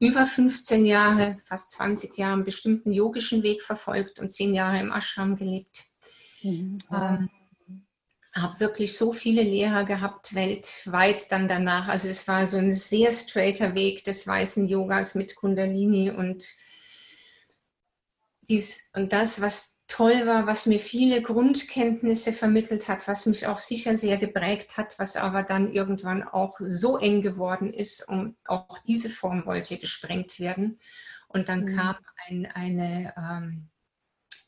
[0.00, 4.90] über 15 Jahre, fast 20 Jahre einen bestimmten yogischen Weg verfolgt und 10 Jahre im
[4.90, 5.84] Ashram gelebt.
[6.42, 6.78] Mhm.
[6.92, 7.30] Ähm,
[8.34, 11.88] habe wirklich so viele Lehrer gehabt weltweit dann danach.
[11.88, 16.44] Also es war so ein sehr straighter Weg des weißen Yogas mit Kundalini und
[18.42, 23.58] dies und das, was toll war, was mir viele Grundkenntnisse vermittelt hat, was mich auch
[23.58, 28.78] sicher sehr geprägt hat, was aber dann irgendwann auch so eng geworden ist und auch
[28.86, 30.78] diese Form wollte gesprengt werden.
[31.26, 31.76] Und dann mhm.
[31.76, 31.96] kam
[32.28, 33.69] ein, eine ähm,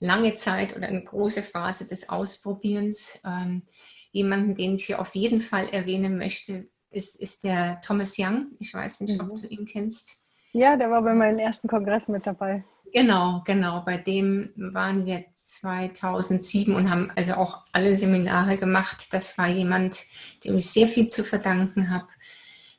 [0.02, 3.22] lange Zeit oder eine große Phase des Ausprobierens.
[3.24, 3.62] Ähm,
[4.10, 8.48] jemanden, den ich hier auf jeden Fall erwähnen möchte, ist, ist der Thomas Young.
[8.58, 9.30] Ich weiß nicht, mhm.
[9.30, 10.12] ob du ihn kennst.
[10.52, 12.64] Ja, der war bei meinem ersten Kongress mit dabei.
[12.92, 13.82] Genau, genau.
[13.86, 19.08] Bei dem waren wir 2007 und haben also auch alle Seminare gemacht.
[19.12, 20.04] Das war jemand,
[20.44, 22.04] dem ich sehr viel zu verdanken habe.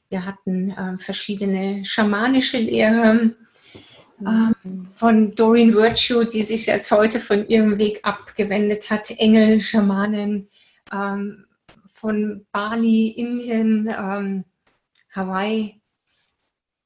[0.10, 3.32] Wir hatten äh, verschiedene schamanische Lehrer
[4.26, 9.12] äh, von Doreen Virtue, die sich jetzt heute von ihrem Weg abgewendet hat.
[9.12, 10.50] Engel, Schamanen
[10.92, 11.46] ähm,
[11.94, 14.46] von Bali, Indien, ähm,
[15.12, 15.82] Hawaii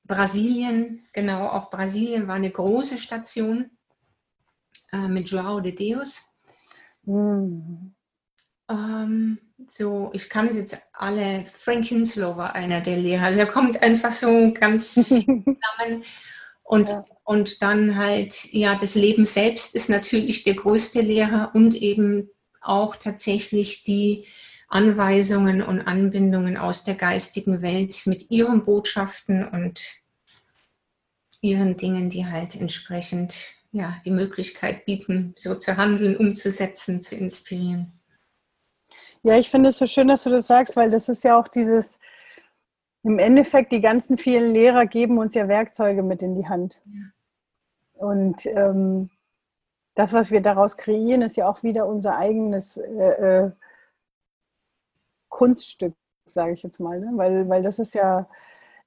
[0.07, 3.69] Brasilien, genau, auch Brasilien war eine große Station
[4.93, 6.33] äh, mit Joao de Deus.
[7.03, 7.93] Mhm.
[8.69, 13.25] Ähm, so, ich kann jetzt alle, Frank Hinslow war einer der Lehrer.
[13.25, 16.03] Also er kommt einfach so ganz zusammen.
[16.63, 17.05] Und, ja.
[17.27, 22.29] Und dann halt, ja, das Leben selbst ist natürlich der größte Lehrer und eben
[22.61, 24.25] auch tatsächlich die
[24.69, 29.83] Anweisungen und Anbindungen aus der geistigen Welt mit ihren Botschaften und
[31.41, 33.35] ihren Dingen, die halt entsprechend
[33.73, 37.91] ja, die Möglichkeit bieten, so zu handeln, umzusetzen, zu inspirieren.
[39.23, 41.49] Ja, ich finde es so schön, dass du das sagst, weil das ist ja auch
[41.49, 41.99] dieses,
[43.03, 46.81] im Endeffekt, die ganzen vielen Lehrer geben uns ja Werkzeuge mit in die Hand.
[46.85, 47.11] Ja.
[47.97, 49.09] Und ähm,
[49.95, 53.51] das, was wir daraus kreieren, ist ja auch wieder unser eigenes äh, äh
[55.29, 55.93] Kunststück,
[56.25, 56.99] sage ich jetzt mal.
[56.99, 57.11] Ne?
[57.15, 58.27] Weil, weil das ist ja,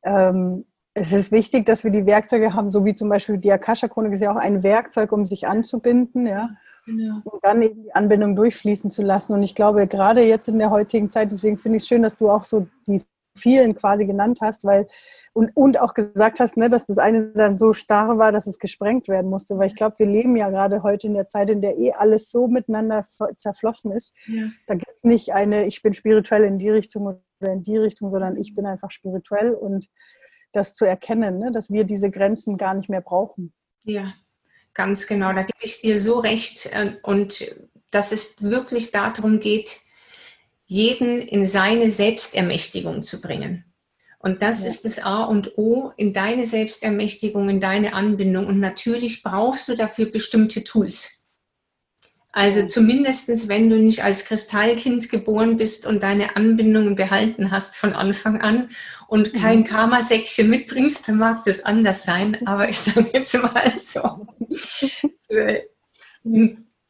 [0.02, 4.12] ähm, es ist wichtig, dass wir die Werkzeuge haben, so wie zum Beispiel die Akasha-Chronik
[4.12, 6.50] ist ja auch ein Werkzeug, um sich anzubinden, ja.
[6.86, 7.20] Genau.
[7.24, 9.34] Und dann eben die Anbindung durchfließen zu lassen.
[9.34, 12.16] Und ich glaube, gerade jetzt in der heutigen Zeit, deswegen finde ich es schön, dass
[12.16, 13.04] du auch so die
[13.36, 14.86] vielen quasi genannt hast, weil
[15.32, 18.58] und, und auch gesagt hast, ne, dass das eine dann so starr war, dass es
[18.58, 19.56] gesprengt werden musste.
[19.58, 22.30] Weil ich glaube, wir leben ja gerade heute in der Zeit, in der eh alles
[22.30, 24.14] so miteinander zerflossen ist.
[24.26, 24.50] Ja.
[24.66, 28.10] Da gibt es nicht eine, ich bin spirituell in die Richtung oder in die Richtung,
[28.10, 29.88] sondern ich bin einfach spirituell und
[30.52, 33.52] das zu erkennen, ne, dass wir diese Grenzen gar nicht mehr brauchen.
[33.84, 34.12] Ja,
[34.74, 35.32] ganz genau.
[35.32, 36.66] Da gebe ich dir so recht.
[36.72, 37.56] Äh, und
[37.90, 39.80] dass es wirklich darum geht,
[40.70, 43.64] jeden in seine Selbstermächtigung zu bringen.
[44.20, 44.68] Und das ja.
[44.68, 48.46] ist das A und O in deine Selbstermächtigung, in deine Anbindung.
[48.46, 51.28] Und natürlich brauchst du dafür bestimmte Tools.
[52.30, 57.92] Also zumindestens, wenn du nicht als Kristallkind geboren bist und deine Anbindungen behalten hast von
[57.92, 58.68] Anfang an
[59.08, 59.64] und kein mhm.
[59.64, 62.46] Karma-Säckchen mitbringst, dann mag das anders sein.
[62.46, 64.28] Aber ich sage jetzt mal so,
[65.26, 65.64] für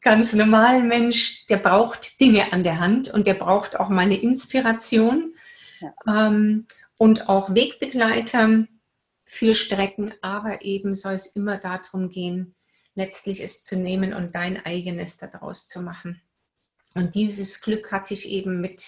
[0.01, 4.19] ganz normalen Mensch, der braucht Dinge an der Hand und der braucht auch mal eine
[4.19, 5.35] Inspiration
[5.79, 5.93] ja.
[6.27, 6.65] ähm,
[6.97, 8.67] und auch Wegbegleiter
[9.25, 12.55] für Strecken, aber eben soll es immer darum gehen,
[12.95, 16.21] letztlich es zu nehmen und dein eigenes daraus zu machen.
[16.93, 18.83] Und dieses Glück hatte ich eben mit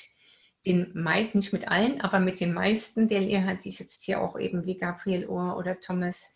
[0.65, 4.21] den meisten, nicht mit allen, aber mit den meisten der Lehrer, die ich jetzt hier
[4.21, 6.35] auch eben wie Gabriel Ohr oder Thomas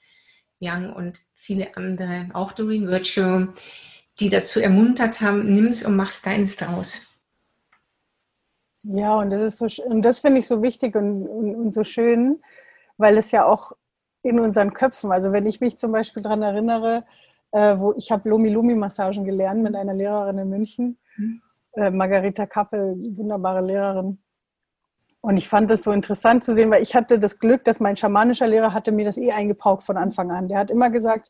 [0.62, 3.54] Young und viele andere, auch Doreen Virtue,
[4.20, 7.20] die dazu ermuntert haben, nimm es und mach's deins draus.
[8.84, 11.84] Ja, und das ist so und das finde ich so wichtig und, und, und, so
[11.84, 12.42] schön,
[12.98, 13.74] weil es ja auch
[14.24, 15.12] in unseren Köpfen.
[15.12, 17.04] Also wenn ich mich zum Beispiel daran erinnere,
[17.52, 21.42] äh, wo ich habe Lomi-Lomi-Massagen gelernt mit einer Lehrerin in München, mhm.
[21.74, 24.20] äh, Margareta Kappel, wunderbare Lehrerin.
[25.22, 27.98] Und ich fand das so interessant zu sehen, weil ich hatte das Glück, dass mein
[27.98, 30.48] schamanischer Lehrer hatte mir das eh eingepaukt von Anfang an.
[30.48, 31.30] Der hat immer gesagt,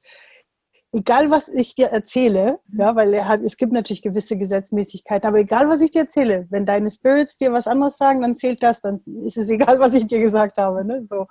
[0.98, 2.80] egal was ich dir erzähle, mhm.
[2.80, 6.48] ja, weil er hat, es gibt natürlich gewisse Gesetzmäßigkeiten, aber egal was ich dir erzähle,
[6.50, 9.94] wenn deine Spirits dir was anderes sagen, dann zählt das, dann ist es egal, was
[9.94, 10.84] ich dir gesagt habe.
[10.84, 11.06] Ne?
[11.08, 11.28] So.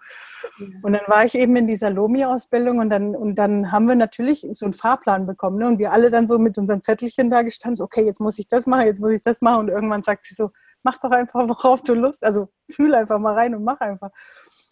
[0.82, 4.46] Und dann war ich eben in dieser Lomi-Ausbildung und dann, und dann haben wir natürlich
[4.52, 5.58] so einen Fahrplan bekommen.
[5.58, 5.66] Ne?
[5.66, 8.48] Und wir alle dann so mit unseren Zettelchen da gestanden, so, okay, jetzt muss ich
[8.48, 9.60] das machen, jetzt muss ich das machen.
[9.60, 10.50] Und irgendwann sagt sie so,
[10.82, 14.10] mach doch einfach, worauf du Lust, also fühl einfach mal rein und mach einfach.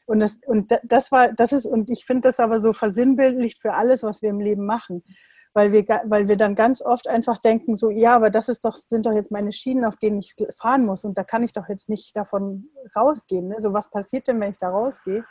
[0.07, 3.75] Und das, und das war, das ist, und ich finde das aber so versinnbildlicht für
[3.75, 5.03] alles, was wir im Leben machen.
[5.57, 8.75] Weil wir, weil wir dann ganz oft einfach denken, so, ja, aber das ist doch,
[8.75, 11.05] sind doch jetzt meine Schienen, auf denen ich fahren muss.
[11.05, 13.49] Und da kann ich doch jetzt nicht davon rausgehen.
[13.49, 13.57] Ne?
[13.61, 15.25] So, was passiert denn, wenn ich da rausgehe?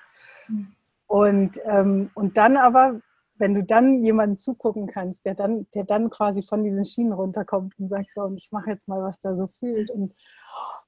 [1.07, 3.01] Und, ähm, und dann aber,
[3.43, 7.77] wenn du dann jemanden zugucken kannst, der dann, der dann quasi von diesen Schienen runterkommt
[7.77, 9.91] und sagt, so, und ich mache jetzt mal, was da so fühlt.
[9.91, 10.13] Und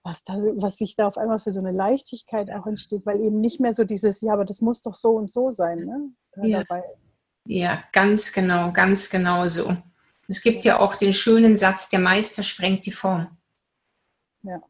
[0.04, 3.42] was, da, was sich da auf einmal für so eine Leichtigkeit auch entsteht, weil eben
[3.42, 6.12] nicht mehr so dieses, ja, aber das muss doch so und so sein, ne?
[6.48, 6.64] Ja.
[7.46, 9.76] ja, ganz genau, ganz genau so.
[10.30, 13.28] Es gibt ja auch den schönen Satz, der Meister sprengt die Form.
[14.44, 14.62] Ja.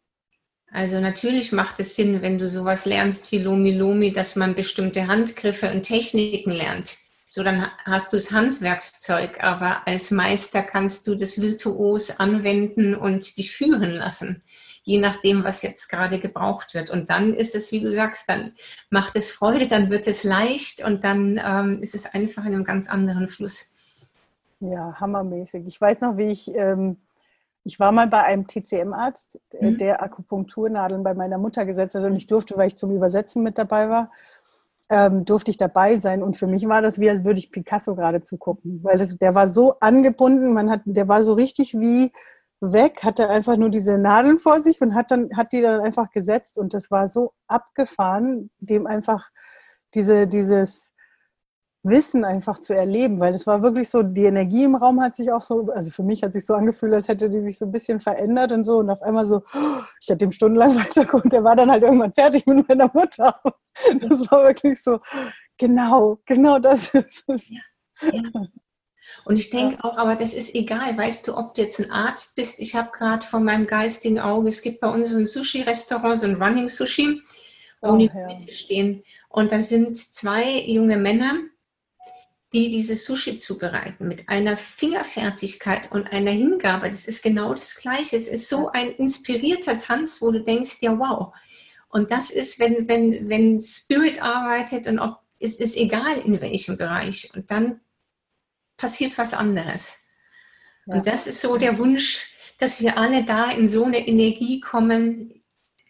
[0.71, 5.05] Also natürlich macht es Sinn, wenn du sowas lernst wie Lomi Lomi, dass man bestimmte
[5.05, 7.04] Handgriffe und Techniken lernt.
[7.35, 13.37] So, dann hast du das Handwerkszeug, aber als Meister kannst du das virtuos anwenden und
[13.37, 14.41] dich führen lassen
[14.85, 16.91] je nachdem, was jetzt gerade gebraucht wird.
[16.91, 18.53] Und dann ist es, wie du sagst, dann
[18.91, 22.63] macht es Freude, dann wird es leicht und dann ähm, ist es einfach in einem
[22.63, 23.73] ganz anderen Fluss.
[24.59, 25.65] Ja, hammermäßig.
[25.67, 26.97] Ich weiß noch, wie ich, ähm,
[27.63, 29.77] ich war mal bei einem TCM-Arzt, mhm.
[29.79, 33.57] der Akupunkturnadeln bei meiner Mutter gesetzt hat und ich durfte, weil ich zum Übersetzen mit
[33.57, 34.11] dabei war,
[34.89, 36.23] ähm, durfte ich dabei sein.
[36.23, 39.35] Und für mich war das wie, als würde ich Picasso gerade zugucken, weil das, der
[39.35, 42.11] war so angebunden, man hat, der war so richtig wie
[42.61, 46.09] weg, hatte einfach nur diese Nadeln vor sich und hat dann hat die dann einfach
[46.11, 49.29] gesetzt und das war so abgefahren, dem einfach
[49.93, 50.93] diese dieses
[51.85, 55.31] Wissen einfach zu erleben, weil das war wirklich so, die Energie im Raum hat sich
[55.31, 57.71] auch so, also für mich hat sich so angefühlt, als hätte die sich so ein
[57.71, 59.43] bisschen verändert und so und auf einmal so,
[60.01, 63.39] ich hatte ihm stundenlang weitergeguckt, der war dann halt irgendwann fertig mit meiner Mutter.
[63.99, 65.01] Das war wirklich so,
[65.57, 67.41] genau, genau das ist es.
[67.49, 67.59] Ja.
[68.13, 68.47] Ja.
[69.25, 72.35] Und ich denke auch, aber das ist egal, weißt du, ob du jetzt ein Arzt
[72.35, 72.59] bist.
[72.59, 76.41] Ich habe gerade vor meinem geistigen Auge, es gibt bei uns ein Sushi-Restaurant, so ein
[76.41, 77.21] Running Sushi,
[77.81, 78.53] wo oh, die ja.
[78.53, 79.03] Stehen.
[79.29, 81.33] Und da sind zwei junge Männer,
[82.55, 86.87] die dieses Sushi zubereiten mit einer Fingerfertigkeit und einer Hingabe.
[86.87, 88.15] Das ist genau das Gleiche.
[88.15, 91.33] Es ist so ein inspirierter Tanz, wo du denkst, ja, wow.
[91.89, 96.77] Und das ist, wenn, wenn, wenn Spirit arbeitet und ob es ist egal in welchem
[96.77, 97.29] Bereich.
[97.35, 97.81] Und dann
[98.77, 100.05] passiert was anderes.
[100.85, 100.95] Ja.
[100.95, 105.34] Und das ist so der Wunsch, dass wir alle da in so eine Energie kommen,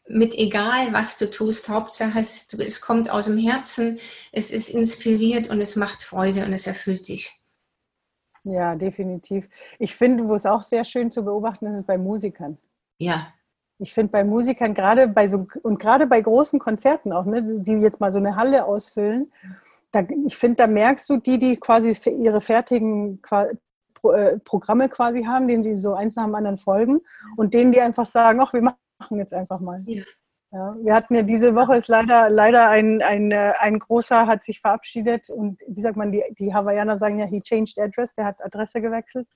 [0.08, 4.00] mit egal was du tust, Hauptsache es, es kommt aus dem Herzen,
[4.32, 7.41] es ist inspiriert und es macht Freude und es erfüllt dich.
[8.44, 9.50] Ja, definitiv.
[9.80, 12.58] Ich finde, wo es auch sehr schön zu beobachten ist, ist bei Musikern.
[13.00, 13.34] Ja.
[13.80, 17.74] Ich finde bei Musikern, gerade bei so und gerade bei großen Konzerten auch, ne, die
[17.74, 19.32] jetzt mal so eine Halle ausfüllen,
[19.91, 25.24] da, ich finde, da merkst du die, die quasi für ihre fertigen äh, Programme quasi
[25.24, 27.02] haben, denen sie so eins nach dem anderen folgen
[27.36, 28.78] und denen, die einfach sagen, ach, wir machen
[29.12, 29.82] jetzt einfach mal.
[29.86, 30.04] Ja.
[30.52, 34.46] Ja, wir hatten ja diese Woche ist leider, leider ein, ein, äh, ein großer hat
[34.46, 38.24] sich verabschiedet und wie sagt man, die, die Hawaiianer sagen ja, he changed address, der
[38.26, 39.28] hat Adresse gewechselt.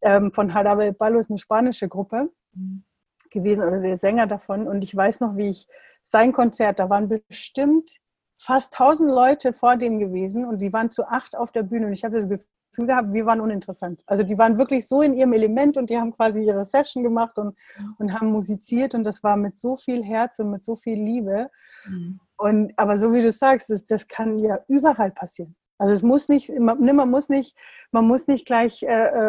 [0.00, 2.84] Ähm, von Jarabe Ballo ist eine spanische Gruppe mhm.
[3.30, 4.66] gewesen oder der Sänger davon.
[4.66, 5.66] Und ich weiß noch, wie ich
[6.02, 7.98] sein Konzert, da waren bestimmt
[8.38, 11.92] fast 1000 Leute vor dem gewesen und die waren zu acht auf der Bühne und
[11.92, 12.28] ich habe das
[12.70, 14.02] Gefühl gehabt, wir waren uninteressant.
[14.06, 17.38] Also die waren wirklich so in ihrem Element und die haben quasi ihre Session gemacht
[17.38, 17.56] und,
[17.98, 21.50] und haben musiziert und das war mit so viel Herz und mit so viel Liebe.
[21.86, 22.20] Mhm.
[22.36, 25.56] Und aber so wie du sagst, das, das kann ja überall passieren.
[25.78, 27.56] Also es muss nicht, man, ne, man muss nicht,
[27.90, 28.86] man muss nicht gleich, äh,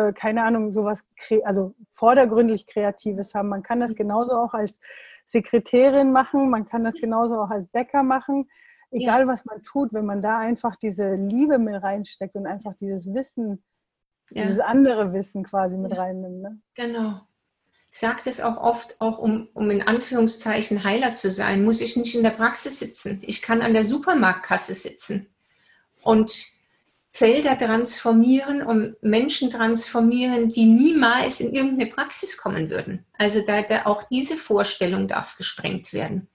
[0.10, 1.04] äh keine Ahnung, sowas,
[1.44, 3.50] also vordergründlich Kreatives haben.
[3.50, 3.96] Man kann das mhm.
[3.96, 4.80] genauso auch als
[5.26, 8.50] Sekretärin machen, man kann das genauso auch als Bäcker machen
[8.92, 9.28] egal ja.
[9.28, 13.64] was man tut, wenn man da einfach diese Liebe mit reinsteckt und einfach dieses Wissen,
[14.30, 14.44] ja.
[14.44, 16.42] dieses andere Wissen quasi mit reinnimmt.
[16.42, 16.60] Ne?
[16.76, 17.22] Genau.
[17.90, 21.98] Ich sage das auch oft, auch um, um in Anführungszeichen Heiler zu sein, muss ich
[21.98, 23.22] nicht in der Praxis sitzen.
[23.26, 25.28] Ich kann an der Supermarktkasse sitzen
[26.04, 26.46] und
[27.14, 33.06] Felder transformieren und Menschen transformieren, die niemals in irgendeine Praxis kommen würden.
[33.18, 36.30] Also da, da auch diese Vorstellung darf gesprengt werden.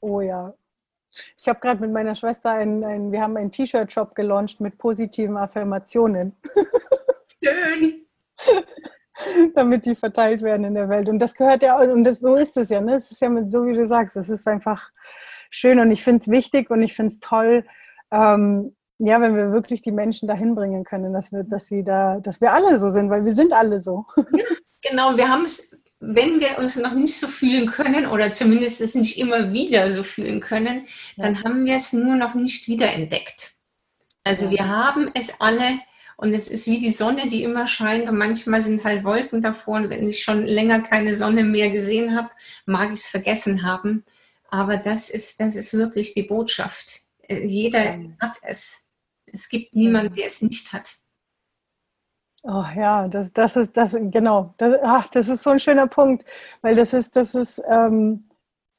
[0.00, 0.52] Oh ja,
[1.36, 5.36] Ich habe gerade mit meiner Schwester ein, ein wir haben einen T-Shirt-Shop gelauncht mit positiven
[5.36, 6.36] Affirmationen.
[7.42, 8.06] Schön.
[9.54, 11.08] Damit die verteilt werden in der Welt.
[11.08, 12.94] Und das gehört ja, und das, so ist es ja, ne?
[12.94, 14.90] Es ist ja mit, so wie du sagst, es ist einfach
[15.50, 17.64] schön und ich finde es wichtig und ich finde es toll,
[18.10, 22.18] ähm, ja, wenn wir wirklich die Menschen dahin bringen können, dass wir, dass sie da,
[22.20, 24.04] dass wir alle so sind, weil wir sind alle so.
[24.16, 24.44] Ja,
[24.82, 28.94] genau, wir haben es wenn wir uns noch nicht so fühlen können oder zumindest es
[28.94, 30.86] nicht immer wieder so fühlen können,
[31.16, 31.24] ja.
[31.24, 33.52] dann haben wir es nur noch nicht wiederentdeckt.
[34.24, 34.50] Also ja.
[34.52, 35.80] wir haben es alle
[36.16, 39.76] und es ist wie die Sonne, die immer scheint und manchmal sind halt Wolken davor
[39.76, 42.30] und wenn ich schon länger keine Sonne mehr gesehen habe,
[42.66, 44.04] mag ich es vergessen haben.
[44.50, 47.00] Aber das ist, das ist wirklich die Botschaft.
[47.22, 48.00] Äh, jeder ja.
[48.20, 48.88] hat es.
[49.26, 50.96] Es gibt niemanden, der es nicht hat.
[52.50, 54.54] Oh ja, das, das ist das, genau.
[54.56, 56.24] Das, ach, das ist so ein schöner Punkt,
[56.62, 58.30] weil das ist, das ist, ähm,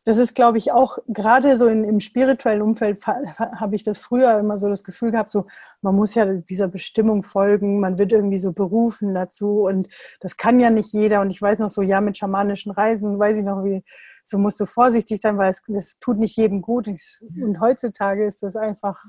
[0.06, 4.40] das ist, glaube ich, auch gerade so in, im spirituellen Umfeld habe ich das früher
[4.40, 5.46] immer so das Gefühl gehabt, so
[5.82, 9.88] man muss ja dieser Bestimmung folgen, man wird irgendwie so berufen dazu und
[10.20, 11.22] das kann ja nicht jeder.
[11.22, 13.84] Und ich weiß noch so, ja, mit schamanischen Reisen weiß ich noch, wie
[14.24, 16.88] so musst du vorsichtig sein, weil es das tut nicht jedem gut.
[16.88, 19.06] Und heutzutage ist das einfach,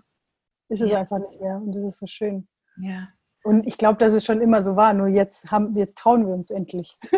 [0.68, 1.00] ist es ja.
[1.00, 2.46] einfach nicht mehr und das ist so schön.
[2.76, 3.08] Ja.
[3.42, 6.34] Und ich glaube, dass es schon immer so war, nur jetzt, haben, jetzt trauen wir
[6.34, 6.98] uns endlich.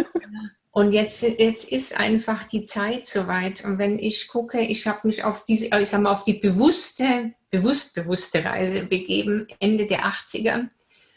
[0.75, 3.63] Und jetzt, jetzt ist einfach die Zeit soweit.
[3.63, 7.35] Und wenn ich gucke, ich habe mich auf diese, ich sag mal, auf die bewusste,
[7.51, 10.71] bewusst bewusste Reise begeben, Ende der 80er.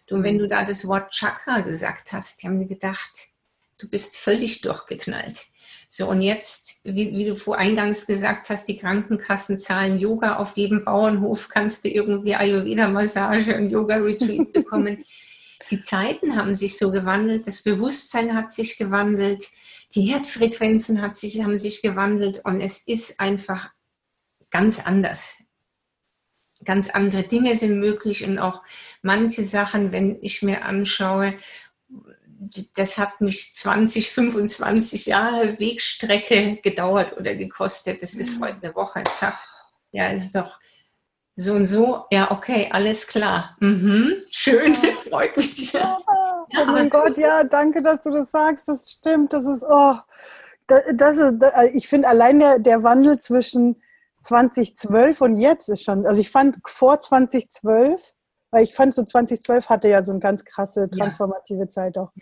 [0.09, 3.29] Und wenn du da das Wort Chakra gesagt hast, die haben mir gedacht,
[3.77, 5.45] du bist völlig durchgeknallt.
[5.97, 10.35] So, und jetzt, wie, wie du vor eingangs gesagt hast, die Krankenkassen zahlen Yoga.
[10.35, 15.05] Auf jedem Bauernhof kannst du irgendwie Ayurveda-Massage und Yoga-Retreat bekommen.
[15.71, 19.45] die Zeiten haben sich so gewandelt, das Bewusstsein hat sich gewandelt,
[19.95, 23.69] die Herzfrequenzen hat sich, haben sich gewandelt und es ist einfach
[24.51, 25.43] ganz anders.
[26.65, 28.63] Ganz andere Dinge sind möglich und auch
[29.01, 31.35] manche Sachen, wenn ich mir anschaue,
[32.75, 38.01] das hat mich 20, 25 Jahre Wegstrecke gedauert oder gekostet.
[38.01, 38.45] Das ist mhm.
[38.45, 39.37] heute eine Woche, zack.
[39.91, 40.59] Ja, ist doch
[41.35, 42.05] so und so.
[42.11, 43.55] Ja, okay, alles klar.
[43.59, 44.13] Mhm.
[44.31, 44.91] Schön, ja.
[45.09, 45.73] freut mich.
[45.73, 48.67] Ja, oh mein Gott, ja, danke, dass du das sagst.
[48.67, 49.33] Das stimmt.
[49.33, 49.95] Das ist, oh,
[50.67, 51.33] das ist,
[51.73, 53.81] ich finde allein der, der Wandel zwischen
[54.23, 58.14] 2012 und jetzt ist schon, also ich fand vor 2012
[58.55, 61.69] weil ich fand, so 2012 hatte ja so eine ganz krasse transformative ja.
[61.69, 62.13] Zeit auch.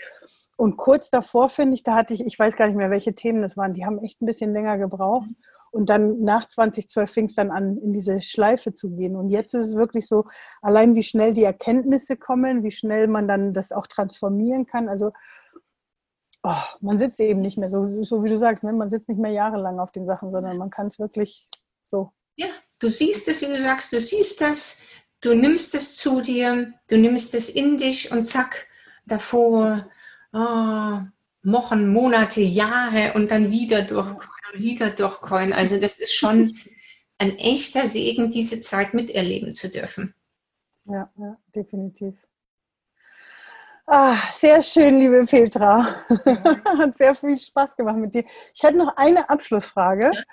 [0.58, 3.44] Und kurz davor, finde ich, da hatte ich, ich weiß gar nicht mehr, welche Themen
[3.44, 5.28] das waren, die haben echt ein bisschen länger gebraucht.
[5.28, 5.36] Mhm.
[5.70, 9.16] Und dann nach 2012 fing es dann an, in diese Schleife zu gehen.
[9.16, 10.26] Und jetzt ist es wirklich so,
[10.64, 14.90] allein wie schnell die Erkenntnisse kommen, wie schnell man dann das auch transformieren kann.
[14.90, 15.12] Also
[16.42, 18.74] oh, man sitzt eben nicht mehr so, so wie du sagst, ne?
[18.74, 21.48] man sitzt nicht mehr jahrelang auf den Sachen, sondern man kann es wirklich
[21.84, 22.12] so.
[22.38, 22.48] Ja,
[22.80, 24.82] du siehst es, wie du sagst, du siehst das,
[25.24, 28.68] Du nimmst es zu dir, du nimmst es in dich und zack,
[29.06, 29.90] davor
[30.34, 31.00] oh,
[31.44, 35.54] Wochen, Monate, Jahre und dann wieder durchkommen und wieder durchkommen.
[35.54, 36.58] Also das ist schon
[37.20, 40.14] ein echter Segen, diese Zeit miterleben zu dürfen.
[40.86, 42.16] Ja, ja definitiv.
[43.86, 45.86] Ah, sehr schön, liebe Petra.
[46.80, 48.26] Hat sehr viel Spaß gemacht mit dir.
[48.54, 50.12] Ich hätte noch eine Abschlussfrage.
[50.14, 50.24] Ja.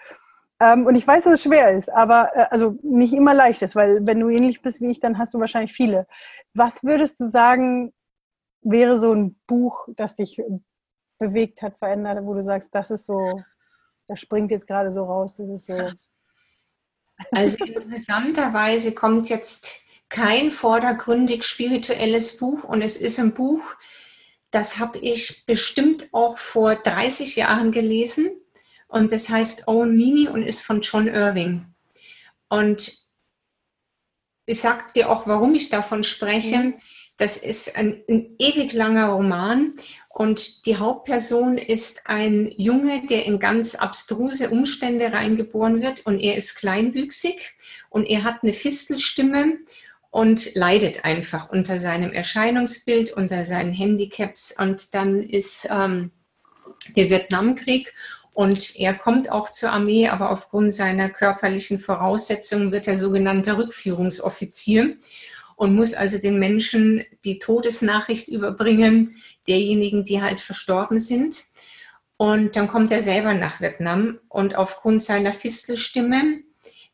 [0.60, 3.74] Ähm, und ich weiß, dass es schwer ist, aber äh, also nicht immer leicht ist,
[3.74, 6.06] weil wenn du ähnlich bist wie ich, dann hast du wahrscheinlich viele.
[6.52, 7.92] Was würdest du sagen,
[8.60, 10.40] wäre so ein Buch, das dich
[11.18, 13.42] bewegt hat, verändert, wo du sagst, das ist so,
[14.06, 15.90] das springt jetzt gerade so raus, das ist so.
[17.32, 23.62] Also interessanterweise kommt jetzt kein vordergründig spirituelles Buch und es ist ein Buch,
[24.50, 28.30] das habe ich bestimmt auch vor 30 Jahren gelesen
[28.90, 31.66] und das heißt Own Mini und ist von John Irving.
[32.48, 32.98] Und
[34.46, 36.58] ich sage dir auch, warum ich davon spreche.
[36.58, 36.74] Mhm.
[37.16, 39.72] Das ist ein, ein ewig langer Roman
[40.08, 46.36] und die Hauptperson ist ein Junge, der in ganz abstruse Umstände reingeboren wird und er
[46.36, 47.52] ist kleinwüchsig
[47.90, 49.58] und er hat eine Fistelstimme
[50.10, 56.10] und leidet einfach unter seinem Erscheinungsbild, unter seinen Handicaps und dann ist ähm,
[56.96, 57.94] der Vietnamkrieg
[58.32, 64.96] und er kommt auch zur Armee, aber aufgrund seiner körperlichen Voraussetzungen wird er sogenannter Rückführungsoffizier
[65.56, 69.16] und muss also den Menschen die Todesnachricht überbringen,
[69.46, 71.44] derjenigen, die halt verstorben sind.
[72.16, 76.42] Und dann kommt er selber nach Vietnam und aufgrund seiner Fistelstimme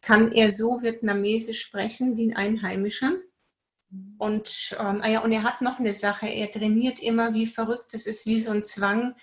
[0.00, 3.12] kann er so vietnamesisch sprechen wie ein Einheimischer.
[4.18, 7.92] Und, ähm, ah ja, und er hat noch eine Sache, er trainiert immer wie verrückt,
[7.92, 9.14] das ist wie so ein Zwang,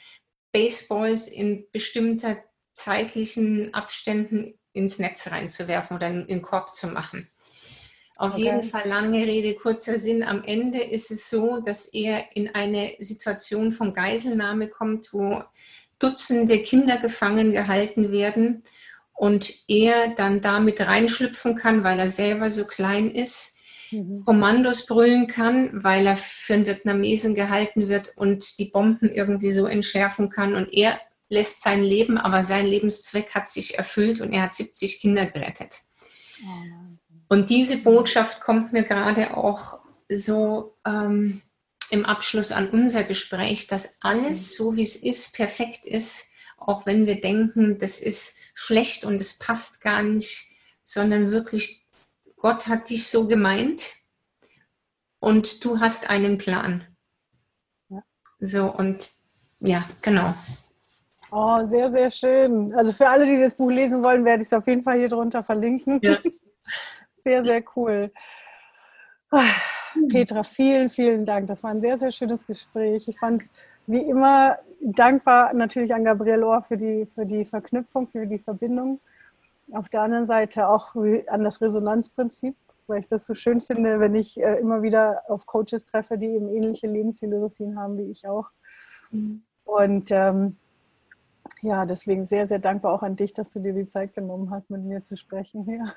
[0.53, 2.37] Baseballs in bestimmter
[2.73, 7.29] zeitlichen Abständen ins Netz reinzuwerfen oder in den Korb zu machen.
[8.17, 8.43] Auf okay.
[8.43, 10.23] jeden Fall lange Rede, kurzer Sinn.
[10.23, 15.43] Am Ende ist es so, dass er in eine Situation von Geiselnahme kommt, wo
[15.99, 18.63] Dutzende Kinder gefangen gehalten werden
[19.13, 23.52] und er dann damit reinschlüpfen kann, weil er selber so klein ist,
[23.93, 24.25] mhm.
[24.25, 29.65] Kommandos brüllen kann, weil er für einen Vietnamesen gehalten wird und die Bomben irgendwie so
[29.65, 34.43] entschärfen kann und er lässt sein Leben, aber sein Lebenszweck hat sich erfüllt und er
[34.43, 35.79] hat 70 Kinder gerettet.
[36.43, 36.93] Oh
[37.29, 39.79] und diese Botschaft kommt mir gerade auch
[40.09, 41.41] so ähm,
[41.89, 47.05] im Abschluss an unser Gespräch, dass alles so, wie es ist, perfekt ist, auch wenn
[47.05, 50.51] wir denken, das ist schlecht und es passt gar nicht,
[50.83, 51.82] sondern wirklich,
[52.43, 53.93] Gott hat dich so gemeint
[55.21, 56.85] und du hast einen Plan.
[57.87, 58.03] Ja.
[58.41, 59.09] So und
[59.61, 60.33] ja, genau.
[61.31, 62.73] Oh, sehr, sehr schön.
[62.73, 65.07] Also für alle, die das Buch lesen wollen, werde ich es auf jeden Fall hier
[65.07, 65.99] drunter verlinken.
[66.03, 66.17] Ja.
[67.25, 68.11] Sehr, sehr cool.
[70.09, 71.47] Petra, vielen, vielen Dank.
[71.47, 73.07] Das war ein sehr, sehr schönes Gespräch.
[73.07, 73.51] Ich fand es
[73.87, 78.99] wie immer dankbar natürlich an Gabriel Ohr für die, für die Verknüpfung, für die Verbindung.
[79.71, 82.55] Auf der anderen Seite auch an das Resonanzprinzip,
[82.87, 86.27] weil ich das so schön finde, wenn ich äh, immer wieder auf Coaches treffe, die
[86.27, 88.49] eben ähnliche Lebensphilosophien haben wie ich auch.
[89.11, 89.43] Mhm.
[89.63, 90.57] Und ähm,
[91.61, 94.69] ja, deswegen sehr, sehr dankbar auch an dich, dass du dir die Zeit genommen hast,
[94.69, 95.65] mit mir zu sprechen.
[95.65, 95.93] Ja.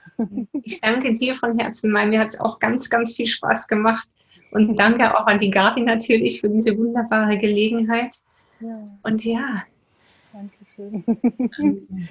[0.62, 1.92] Ich danke dir von Herzen.
[1.92, 4.08] Mir hat es auch ganz, ganz viel Spaß gemacht.
[4.52, 8.20] Und danke auch an die Gabi natürlich für diese wunderbare Gelegenheit.
[8.60, 8.78] Ja.
[9.02, 9.64] Und ja.
[10.32, 11.04] Dankeschön.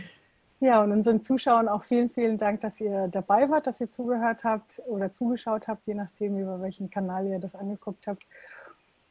[0.66, 4.44] Ja, und unseren Zuschauern auch vielen, vielen Dank, dass ihr dabei wart, dass ihr zugehört
[4.44, 8.24] habt oder zugeschaut habt, je nachdem, über welchen Kanal ihr das angeguckt habt.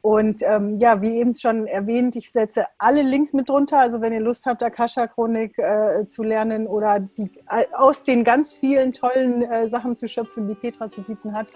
[0.03, 3.79] Und ähm, ja, wie eben schon erwähnt, ich setze alle Links mit drunter.
[3.79, 8.53] Also wenn ihr Lust habt, Akasha-Chronik äh, zu lernen oder die, äh, aus den ganz
[8.53, 11.47] vielen tollen äh, Sachen zu schöpfen, die Petra zu bieten hat,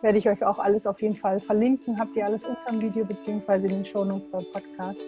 [0.00, 2.00] werde ich euch auch alles auf jeden Fall verlinken.
[2.00, 5.02] Habt ihr alles unter dem Video beziehungsweise in den Shownotes beim Podcast.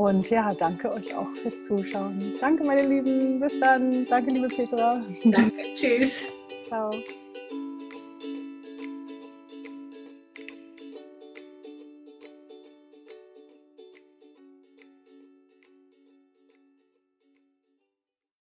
[0.00, 2.32] Und ja, danke euch auch fürs Zuschauen.
[2.40, 3.38] Danke, meine Lieben.
[3.38, 4.06] Bis dann.
[4.06, 5.02] Danke, liebe Petra.
[5.24, 5.62] Danke.
[5.74, 6.24] Tschüss.
[6.68, 6.90] Ciao.